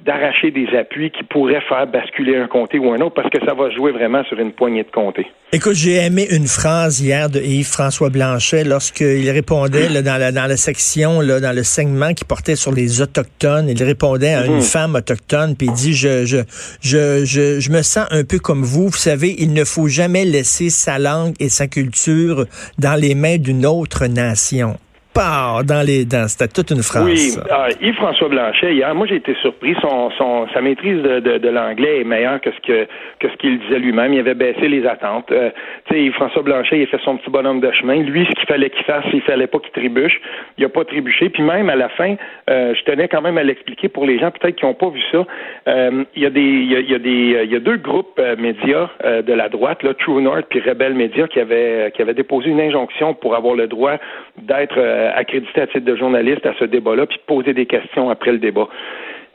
d'arracher 0.00 0.50
des 0.50 0.74
appuis 0.74 0.93
qui 1.10 1.24
pourraient 1.24 1.62
faire 1.68 1.86
basculer 1.86 2.36
un 2.36 2.46
comté 2.46 2.78
ou 2.78 2.92
un 2.92 3.00
autre, 3.00 3.14
parce 3.14 3.30
que 3.30 3.38
ça 3.44 3.54
va 3.54 3.70
jouer 3.70 3.92
vraiment 3.92 4.22
sur 4.24 4.38
une 4.38 4.52
poignée 4.52 4.84
de 4.84 4.90
comtés. 4.90 5.26
Écoute, 5.52 5.74
j'ai 5.74 5.96
aimé 5.96 6.26
une 6.30 6.46
phrase 6.46 7.00
hier 7.00 7.28
de 7.28 7.40
Yves-François 7.40 8.10
Blanchet 8.10 8.64
lorsqu'il 8.64 9.28
répondait 9.30 9.88
dans, 10.02 10.18
la, 10.18 10.32
dans 10.32 10.46
la 10.46 10.56
section, 10.56 11.20
là, 11.20 11.40
dans 11.40 11.54
le 11.54 11.62
segment 11.62 12.12
qui 12.14 12.24
portait 12.24 12.56
sur 12.56 12.72
les 12.72 13.02
Autochtones. 13.02 13.68
Il 13.68 13.82
répondait 13.82 14.34
à 14.34 14.46
une 14.46 14.56
mhm. 14.56 14.62
femme 14.62 14.94
autochtone, 14.94 15.56
puis 15.56 15.68
il 15.68 15.72
dit, 15.72 15.94
je, 15.94 16.24
je, 16.24 16.38
je, 16.80 17.24
je, 17.24 17.60
je 17.60 17.70
me 17.70 17.82
sens 17.82 18.06
un 18.10 18.24
peu 18.24 18.38
comme 18.38 18.62
vous. 18.62 18.88
Vous 18.88 18.96
savez, 18.96 19.34
il 19.38 19.52
ne 19.52 19.64
faut 19.64 19.88
jamais 19.88 20.24
laisser 20.24 20.70
sa 20.70 20.98
langue 20.98 21.34
et 21.40 21.48
sa 21.48 21.66
culture 21.66 22.46
dans 22.78 22.98
les 22.98 23.14
mains 23.14 23.38
d'une 23.38 23.66
autre 23.66 24.06
nation 24.06 24.76
dans 25.14 25.86
les 25.86 26.04
dents. 26.04 26.28
C'était 26.28 26.48
toute 26.48 26.70
une 26.70 26.82
phrase. 26.82 27.04
Oui, 27.04 27.34
ah, 27.50 27.68
Yves-François 27.80 28.28
Blanchet, 28.28 28.74
hier, 28.74 28.94
moi 28.94 29.06
j'ai 29.06 29.16
été 29.16 29.34
surpris. 29.42 29.74
Son, 29.80 30.10
son, 30.12 30.46
sa 30.52 30.60
maîtrise 30.60 31.02
de, 31.02 31.38
de, 31.38 31.48
l'anglais 31.48 32.00
est 32.00 32.04
meilleure 32.04 32.40
que 32.40 32.50
ce 32.50 32.60
que, 32.66 32.86
que 33.20 33.28
ce 33.28 33.36
qu'il 33.36 33.58
disait 33.60 33.78
lui-même. 33.78 34.12
Il 34.12 34.20
avait 34.20 34.34
baissé 34.34 34.68
les 34.68 34.86
attentes. 34.86 35.30
Euh, 35.30 35.50
tu 35.86 35.94
sais, 35.94 36.02
Yves-François 36.04 36.42
Blanchet, 36.42 36.78
il 36.78 36.82
a 36.84 36.86
fait 36.86 37.00
son 37.04 37.16
petit 37.16 37.30
bonhomme 37.30 37.60
de 37.60 37.70
chemin. 37.72 37.96
Lui, 37.96 38.26
ce 38.26 38.34
qu'il 38.34 38.46
fallait 38.46 38.70
qu'il 38.70 38.84
fasse, 38.84 39.04
il 39.12 39.22
fallait 39.22 39.46
pas 39.46 39.58
qu'il 39.58 39.70
trébuche. 39.70 40.20
Il 40.58 40.64
a 40.64 40.68
pas 40.68 40.84
trébuché. 40.84 41.28
Puis 41.28 41.42
même 41.42 41.68
à 41.70 41.76
la 41.76 41.88
fin, 41.90 42.16
euh, 42.50 42.74
je 42.74 42.82
tenais 42.84 43.08
quand 43.08 43.22
même 43.22 43.38
à 43.38 43.42
l'expliquer 43.42 43.88
pour 43.88 44.06
les 44.06 44.18
gens 44.18 44.30
peut-être 44.30 44.56
qui 44.56 44.64
n'ont 44.64 44.74
pas 44.74 44.88
vu 44.88 45.00
ça. 45.12 45.24
Euh, 45.68 46.04
il 46.16 46.22
y 46.22 46.26
a 46.26 46.30
des, 46.30 46.40
il 46.40 46.72
y 46.72 46.76
a, 46.76 46.80
il 46.80 46.90
y 46.90 46.94
a 46.94 46.98
des, 46.98 47.44
il 47.44 47.52
y 47.52 47.56
a 47.56 47.60
deux 47.60 47.76
groupes 47.76 48.18
euh, 48.18 48.36
médias 48.36 48.90
euh, 49.04 49.22
de 49.22 49.32
la 49.32 49.48
droite, 49.48 49.82
là, 49.82 49.94
True 49.94 50.22
North 50.22 50.46
puis 50.48 50.60
Rebel 50.60 50.94
Media, 50.94 51.28
qui 51.28 51.40
avaient, 51.40 51.92
qui 51.94 52.02
avaient 52.02 52.14
déposé 52.14 52.50
une 52.50 52.60
injonction 52.60 53.14
pour 53.14 53.34
avoir 53.34 53.54
le 53.54 53.66
droit 53.66 53.96
d'être 54.38 54.78
euh, 54.78 55.03
accrédité 55.12 55.60
à 55.60 55.66
titre 55.66 55.84
de 55.84 55.96
journaliste 55.96 56.46
à 56.46 56.54
ce 56.58 56.64
débat-là, 56.64 57.06
puis 57.06 57.20
poser 57.26 57.54
des 57.54 57.66
questions 57.66 58.10
après 58.10 58.32
le 58.32 58.38
débat. 58.38 58.68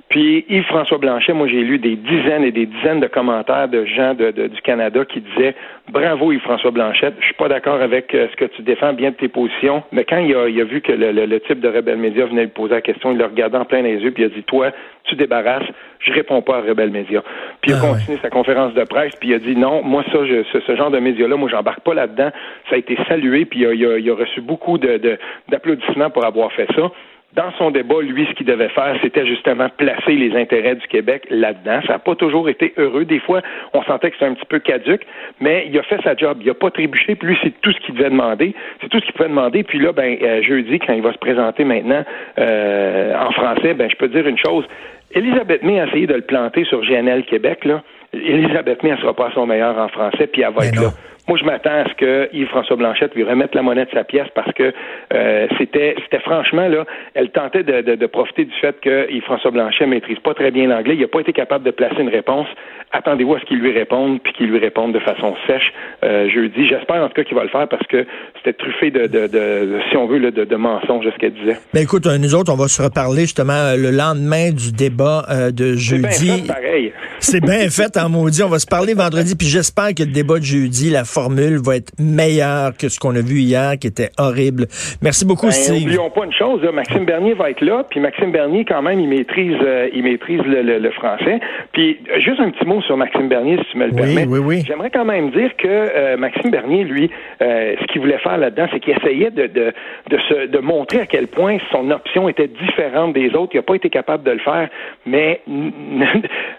Puis 0.09 0.43
Yves-François 0.49 0.97
Blanchet, 0.97 1.33
moi 1.33 1.47
j'ai 1.47 1.63
lu 1.63 1.77
des 1.77 1.95
dizaines 1.95 2.43
et 2.43 2.51
des 2.51 2.65
dizaines 2.65 2.99
de 2.99 3.05
commentaires 3.05 3.67
de 3.67 3.85
gens 3.85 4.15
de, 4.15 4.31
du 4.31 4.61
Canada 4.61 5.05
qui 5.05 5.21
disaient 5.21 5.53
Bravo 5.91 6.31
Yves-François 6.31 6.71
Blanchet, 6.71 7.13
je 7.19 7.25
suis 7.25 7.35
pas 7.35 7.47
d'accord 7.47 7.79
avec 7.79 8.13
euh, 8.15 8.27
ce 8.31 8.35
que 8.35 8.45
tu 8.45 8.63
défends 8.63 8.93
bien 8.93 9.11
de 9.11 9.15
tes 9.15 9.27
positions, 9.27 9.83
mais 9.91 10.05
quand 10.05 10.17
il 10.17 10.35
a, 10.35 10.49
il 10.49 10.59
a 10.59 10.63
vu 10.63 10.81
que 10.81 10.91
le, 10.91 11.11
le, 11.11 11.39
type 11.41 11.59
de 11.59 11.67
Rebelle 11.67 11.97
Média 11.97 12.25
venait 12.25 12.43
lui 12.43 12.49
poser 12.49 12.73
la 12.73 12.81
question, 12.81 13.11
il 13.11 13.19
le 13.19 13.25
regardait 13.25 13.57
en 13.57 13.65
plein 13.65 13.83
les 13.83 13.97
yeux, 13.97 14.11
puis 14.11 14.23
il 14.23 14.25
a 14.25 14.29
dit 14.29 14.43
Toi, 14.43 14.71
tu 15.03 15.15
débarrasses, 15.15 15.67
je 15.99 16.11
réponds 16.11 16.41
pas 16.41 16.57
à 16.57 16.61
Rebelle 16.61 16.91
Média. 16.91 17.23
Puis 17.61 17.71
il 17.71 17.73
a 17.75 17.79
ah 17.83 17.87
continué 17.93 18.17
sa 18.19 18.31
conférence 18.31 18.73
de 18.73 18.83
presse, 18.85 19.15
puis 19.19 19.29
il 19.29 19.33
a 19.35 19.39
dit 19.39 19.55
Non, 19.55 19.83
moi 19.83 20.03
ça, 20.11 20.25
je, 20.25 20.43
ce, 20.59 20.75
genre 20.75 20.89
de 20.89 20.99
média-là, 20.99 21.35
moi 21.35 21.49
j'embarque 21.49 21.81
pas 21.81 21.93
là-dedans. 21.93 22.31
Ça 22.69 22.75
a 22.75 22.77
été 22.79 22.97
salué, 23.07 23.45
puis 23.45 23.59
il 23.59 23.67
a, 23.67 23.73
il 23.73 24.09
a, 24.09 24.15
reçu 24.15 24.41
beaucoup 24.41 24.79
de, 24.79 25.17
d'applaudissements 25.49 26.09
pour 26.09 26.25
avoir 26.25 26.51
fait 26.51 26.67
ça. 26.75 26.91
Dans 27.33 27.51
son 27.57 27.69
débat, 27.69 28.01
lui, 28.01 28.25
ce 28.25 28.33
qu'il 28.33 28.47
devait 28.47 28.69
faire, 28.69 28.97
c'était 29.03 29.25
justement 29.25 29.69
placer 29.77 30.13
les 30.13 30.35
intérêts 30.35 30.75
du 30.75 30.87
Québec 30.87 31.27
là-dedans. 31.29 31.79
Ça 31.85 31.93
n'a 31.93 31.99
pas 31.99 32.15
toujours 32.15 32.49
été 32.49 32.73
heureux. 32.77 33.05
Des 33.05 33.19
fois, 33.19 33.41
on 33.73 33.83
sentait 33.83 34.09
que 34.09 34.15
c'était 34.15 34.31
un 34.31 34.33
petit 34.33 34.47
peu 34.47 34.59
caduque, 34.59 35.05
mais 35.39 35.67
il 35.69 35.77
a 35.77 35.83
fait 35.83 36.01
sa 36.03 36.15
job. 36.15 36.39
Il 36.41 36.47
n'a 36.47 36.55
pas 36.55 36.71
trébuché. 36.71 37.15
Puis 37.15 37.27
lui, 37.27 37.37
c'est 37.43 37.53
tout 37.61 37.71
ce 37.71 37.79
qu'il 37.81 37.95
devait 37.95 38.09
demander. 38.09 38.55
C'est 38.81 38.89
tout 38.89 38.99
ce 38.99 39.05
qu'il 39.05 39.13
pouvait 39.13 39.29
demander. 39.29 39.63
Puis 39.63 39.77
là, 39.77 39.91
ben, 39.91 40.17
euh, 40.21 40.41
jeudi, 40.41 40.79
quand 40.79 40.93
il 40.93 41.03
va 41.03 41.13
se 41.13 41.19
présenter 41.19 41.63
maintenant 41.63 42.03
euh, 42.39 43.13
en 43.15 43.31
français, 43.31 43.75
ben, 43.75 43.89
je 43.89 43.95
peux 43.95 44.07
dire 44.07 44.25
une 44.25 44.37
chose. 44.37 44.65
Elisabeth 45.13 45.61
May 45.63 45.79
a 45.79 45.87
essayé 45.87 46.07
de 46.07 46.15
le 46.15 46.21
planter 46.21 46.65
sur 46.65 46.81
GNL 46.81 47.25
Québec, 47.25 47.65
là. 47.65 47.83
Elisabeth 48.11 48.81
May, 48.81 48.89
elle 48.89 48.97
sera 48.97 49.13
pas 49.13 49.29
son 49.35 49.45
meilleur 49.45 49.77
en 49.77 49.87
français, 49.87 50.25
puis 50.27 50.41
elle 50.41 50.53
va 50.53 50.65
être 50.65 50.81
là. 50.81 50.89
Moi, 51.29 51.37
je 51.39 51.45
m'attends 51.45 51.85
à 51.85 51.87
ce 51.87 51.93
que 51.93 52.27
Yves-François 52.33 52.75
Blanchette 52.75 53.13
lui 53.13 53.23
remette 53.23 53.53
la 53.53 53.61
monnaie 53.61 53.85
de 53.85 53.91
sa 53.91 54.03
pièce 54.03 54.25
parce 54.33 54.51
que 54.53 54.73
euh, 55.13 55.47
c'était, 55.59 55.93
c'était 56.01 56.23
franchement 56.23 56.67
là, 56.67 56.85
elle 57.13 57.29
tentait 57.29 57.61
de, 57.61 57.81
de, 57.81 57.93
de 57.93 58.05
profiter 58.07 58.45
du 58.45 58.53
fait 58.59 58.75
que 58.81 59.07
Yves-François 59.11 59.51
Blanchet 59.51 59.85
maîtrise 59.85 60.17
pas 60.19 60.33
très 60.33 60.49
bien 60.49 60.65
l'anglais. 60.67 60.95
Il 60.95 61.01
n'a 61.01 61.07
pas 61.07 61.19
été 61.19 61.31
capable 61.31 61.63
de 61.63 61.69
placer 61.69 61.97
une 61.99 62.09
réponse. 62.09 62.47
Attendez-vous 62.91 63.35
à 63.35 63.39
ce 63.41 63.45
qu'il 63.45 63.59
lui 63.59 63.71
réponde 63.71 64.19
puis 64.23 64.33
qu'il 64.33 64.47
lui 64.47 64.57
réponde 64.57 64.91
de 64.91 64.99
façon 64.99 65.35
sèche 65.45 65.71
euh, 66.03 66.27
jeudi. 66.29 66.67
J'espère 66.67 67.03
en 67.03 67.07
tout 67.09 67.13
cas 67.13 67.23
qu'il 67.23 67.35
va 67.35 67.43
le 67.43 67.49
faire 67.49 67.67
parce 67.67 67.85
que 67.85 68.07
c'était 68.37 68.53
truffé 68.53 68.89
de, 68.89 69.05
de, 69.05 69.27
de, 69.27 69.79
si 69.91 69.97
on 69.97 70.07
veut, 70.07 70.17
là, 70.17 70.31
de, 70.31 70.45
de 70.45 70.55
mensonges, 70.55 71.05
ce 71.05 71.19
qu'elle 71.19 71.33
disait. 71.33 71.57
Ben 71.75 71.83
écoute, 71.83 72.07
euh, 72.07 72.17
nous 72.17 72.33
autres, 72.33 72.51
on 72.51 72.57
va 72.57 72.67
se 72.67 72.81
reparler 72.81 73.21
justement 73.21 73.53
euh, 73.53 73.75
le 73.77 73.91
lendemain 73.91 74.49
du 74.49 74.71
débat 74.71 75.27
euh, 75.29 75.51
de 75.51 75.75
jeudi. 75.75 76.07
C'est 76.09 76.25
bien 76.25 76.37
fait, 76.37 76.47
pareil. 76.47 76.93
C'est 77.19 77.41
bien 77.41 77.69
fait 77.69 77.97
en 77.97 78.09
maudit. 78.09 78.41
On 78.41 78.49
va 78.49 78.57
se 78.57 78.65
parler 78.65 78.95
vendredi, 78.95 79.35
puis 79.35 79.47
j'espère 79.47 79.93
que 79.93 80.01
le 80.01 80.11
débat 80.11 80.39
de 80.39 80.43
jeudi, 80.45 80.89
la 80.89 81.03
formule 81.19 81.57
va 81.61 81.75
être 81.75 81.91
meilleure 81.99 82.71
que 82.77 82.87
ce 82.87 82.99
qu'on 82.99 83.15
a 83.15 83.21
vu 83.21 83.39
hier, 83.39 83.73
qui 83.79 83.87
était 83.87 84.09
horrible. 84.17 84.67
Merci 85.01 85.25
beaucoup, 85.25 85.47
ben, 85.47 85.51
Steve. 85.51 85.83
N'oublions 85.83 86.09
pas 86.09 86.25
une 86.25 86.33
chose, 86.33 86.61
Maxime 86.73 87.05
Bernier 87.05 87.33
va 87.33 87.49
être 87.49 87.61
là, 87.61 87.85
puis 87.89 87.99
Maxime 87.99 88.31
Bernier, 88.31 88.63
quand 88.63 88.81
même, 88.81 88.99
il 88.99 89.09
maîtrise, 89.09 89.57
euh, 89.61 89.89
il 89.93 90.03
maîtrise 90.03 90.41
le, 90.45 90.61
le, 90.61 90.79
le, 90.79 90.91
français. 90.91 91.39
Puis 91.73 91.99
juste 92.19 92.39
un 92.39 92.49
petit 92.51 92.65
mot 92.65 92.81
sur 92.81 92.95
Maxime 92.95 93.27
Bernier, 93.27 93.57
si 93.57 93.71
tu 93.71 93.77
me 93.77 93.87
le 93.87 93.93
oui, 93.93 94.01
permets. 94.01 94.25
Oui, 94.27 94.39
oui. 94.39 94.63
J'aimerais 94.65 94.89
quand 94.91 95.05
même 95.05 95.31
dire 95.31 95.55
que 95.57 95.67
euh, 95.67 96.17
Maxime 96.17 96.51
Bernier, 96.51 96.83
lui, 96.85 97.09
euh, 97.41 97.75
ce 97.81 97.85
qu'il 97.87 98.01
voulait 98.01 98.17
faire 98.19 98.37
là-dedans, 98.37 98.67
c'est 98.71 98.79
qu'il 98.79 98.95
essayait 98.95 99.31
de, 99.31 99.47
de, 99.47 99.73
de, 100.09 100.17
se, 100.29 100.47
de 100.47 100.59
montrer 100.59 101.01
à 101.01 101.05
quel 101.05 101.27
point 101.27 101.57
son 101.71 101.91
option 101.91 102.29
était 102.29 102.47
différente 102.47 103.13
des 103.13 103.35
autres. 103.35 103.51
Il 103.53 103.57
n'a 103.57 103.63
pas 103.63 103.75
été 103.75 103.89
capable 103.89 104.23
de 104.23 104.31
le 104.31 104.39
faire, 104.39 104.69
mais 105.05 105.41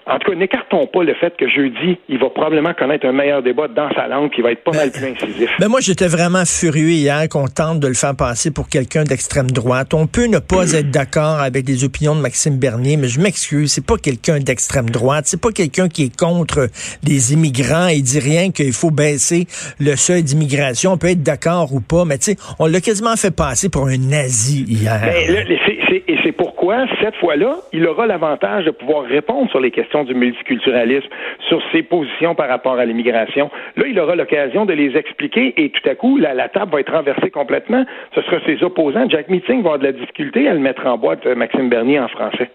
en 0.07 0.19
tout 0.19 0.31
cas, 0.31 0.37
n'écartons 0.37 0.87
pas 0.87 1.03
le 1.03 1.15
fait 1.15 1.35
que 1.37 1.49
jeudi, 1.49 1.99
il 2.09 2.19
va 2.19 2.29
probablement 2.29 2.75
connaître 2.75 3.07
un 3.07 3.13
meilleur 3.13 3.43
débat 3.43 3.69
dans 3.69 3.91
sa 3.93 4.07
langue, 4.07 4.31
qui 4.41 4.43
va 4.43 4.53
être 4.53 4.65
pas 4.65 4.73
mal 4.73 4.91
plus 4.91 5.05
incisif. 5.05 5.51
Ben 5.59 5.69
moi, 5.69 5.81
j'étais 5.81 6.07
vraiment 6.07 6.45
furieux 6.47 6.91
hier 6.91 7.29
qu'on 7.29 7.47
tente 7.47 7.81
de 7.81 7.89
le 7.89 7.95
faire 7.95 8.17
passer 8.17 8.51
pour 8.51 8.69
quelqu'un 8.69 9.05
d'extrême 9.05 9.51
droite. 9.51 9.93
On 9.93 10.07
peut 10.07 10.27
ne 10.27 10.39
pas 10.39 10.73
être 10.73 10.91
d'accord 10.91 11.41
avec 11.41 11.69
les 11.69 11.85
opinions 11.85 12.17
de 12.17 12.21
Maxime 12.21 12.59
Bernier, 12.59 12.97
mais 12.97 13.09
je 13.09 13.21
m'excuse, 13.21 13.73
c'est 13.73 13.87
pas 13.87 13.97
quelqu'un 13.97 14.39
d'extrême 14.39 14.89
droite, 14.89 15.25
c'est 15.27 15.41
pas 15.41 15.53
quelqu'un 15.53 15.89
qui 15.89 16.05
est 16.05 16.17
contre 16.17 16.69
les 17.07 17.35
immigrants. 17.35 17.89
Il 17.89 18.03
dit 18.03 18.19
rien 18.19 18.51
qu'il 18.51 18.73
faut 18.73 18.91
baisser 18.91 19.47
le 19.79 19.95
seuil 19.97 20.23
d'immigration. 20.23 20.93
On 20.93 20.99
peut 20.99 21.11
être 21.11 21.23
d'accord 21.23 21.75
ou 21.75 21.81
pas, 21.81 22.05
mais 22.05 22.17
tu 22.19 22.33
sais, 22.33 22.37
on 22.59 22.67
l'a 22.67 22.81
quasiment 22.81 23.17
fait 23.17 23.35
passer 23.35 23.69
pour 23.69 23.89
un 23.89 23.99
nazi 23.99 24.65
hier. 24.67 25.01
Ben, 25.03 25.61
et 26.07 26.17
c'est 26.25 26.33
pourquoi, 26.33 26.87
cette 27.01 27.17
fois-là, 27.17 27.57
il 27.73 27.87
aura 27.87 28.07
l'avantage 28.07 28.65
de 28.65 28.71
pouvoir 28.71 29.05
répondre 29.05 29.51
sur 29.51 29.61
les 29.61 29.71
questions 29.71 30.05
du 30.05 30.15
multiculturalisme, 30.15 31.09
sur 31.49 31.61
ses 31.73 31.83
positions 31.83 32.35
par 32.35 32.49
rapport 32.49 32.79
à 32.79 32.85
l'immigration. 32.85 33.51
Là, 33.77 33.85
il 33.89 33.99
aura 33.99 34.15
l'occasion 34.15 34.30
de 34.31 34.73
les 34.73 34.97
expliquer 34.97 35.55
et 35.57 35.71
tout 35.71 35.89
à 35.89 35.95
coup, 35.95 36.19
la, 36.19 36.35
la 36.35 36.49
table 36.49 36.73
va 36.73 36.81
être 36.81 36.93
renversée 36.93 37.31
complètement. 37.31 37.85
Ce 38.15 38.23
sera 38.23 38.37
ses 38.47 38.63
opposants. 38.63 39.09
Jack 39.09 39.29
Meeting 39.29 39.63
va 39.63 39.75
avoir 39.75 39.79
de 39.79 39.85
la 39.85 39.93
difficulté 39.93 40.49
à 40.49 40.55
le 40.55 40.61
mettre 40.61 40.87
en 40.87 40.99
boîte, 40.99 41.27
Maxime 41.27 41.69
Bernier, 41.69 41.99
en 42.01 42.09
français. 42.09 42.51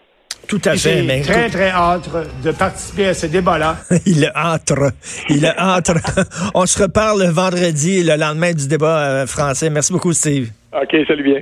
Tout 0.47 0.61
à 0.65 0.75
fait. 0.75 1.01
Mais 1.03 1.21
très, 1.21 1.49
très 1.49 1.69
hâte 1.69 2.09
de 2.43 2.51
participer 2.51 3.07
à 3.07 3.13
ce 3.13 3.27
débat-là. 3.27 3.77
il 4.05 4.31
entre. 4.35 4.91
Il 5.29 5.45
entre. 5.57 5.95
On 6.53 6.65
se 6.65 6.83
reparle 6.83 7.23
vendredi, 7.31 8.03
le 8.03 8.15
lendemain 8.15 8.53
du 8.53 8.67
débat 8.67 9.25
français. 9.27 9.69
Merci 9.69 9.93
beaucoup, 9.93 10.13
Steve. 10.13 10.49
OK, 10.73 10.95
salut 11.07 11.23
bien. 11.23 11.41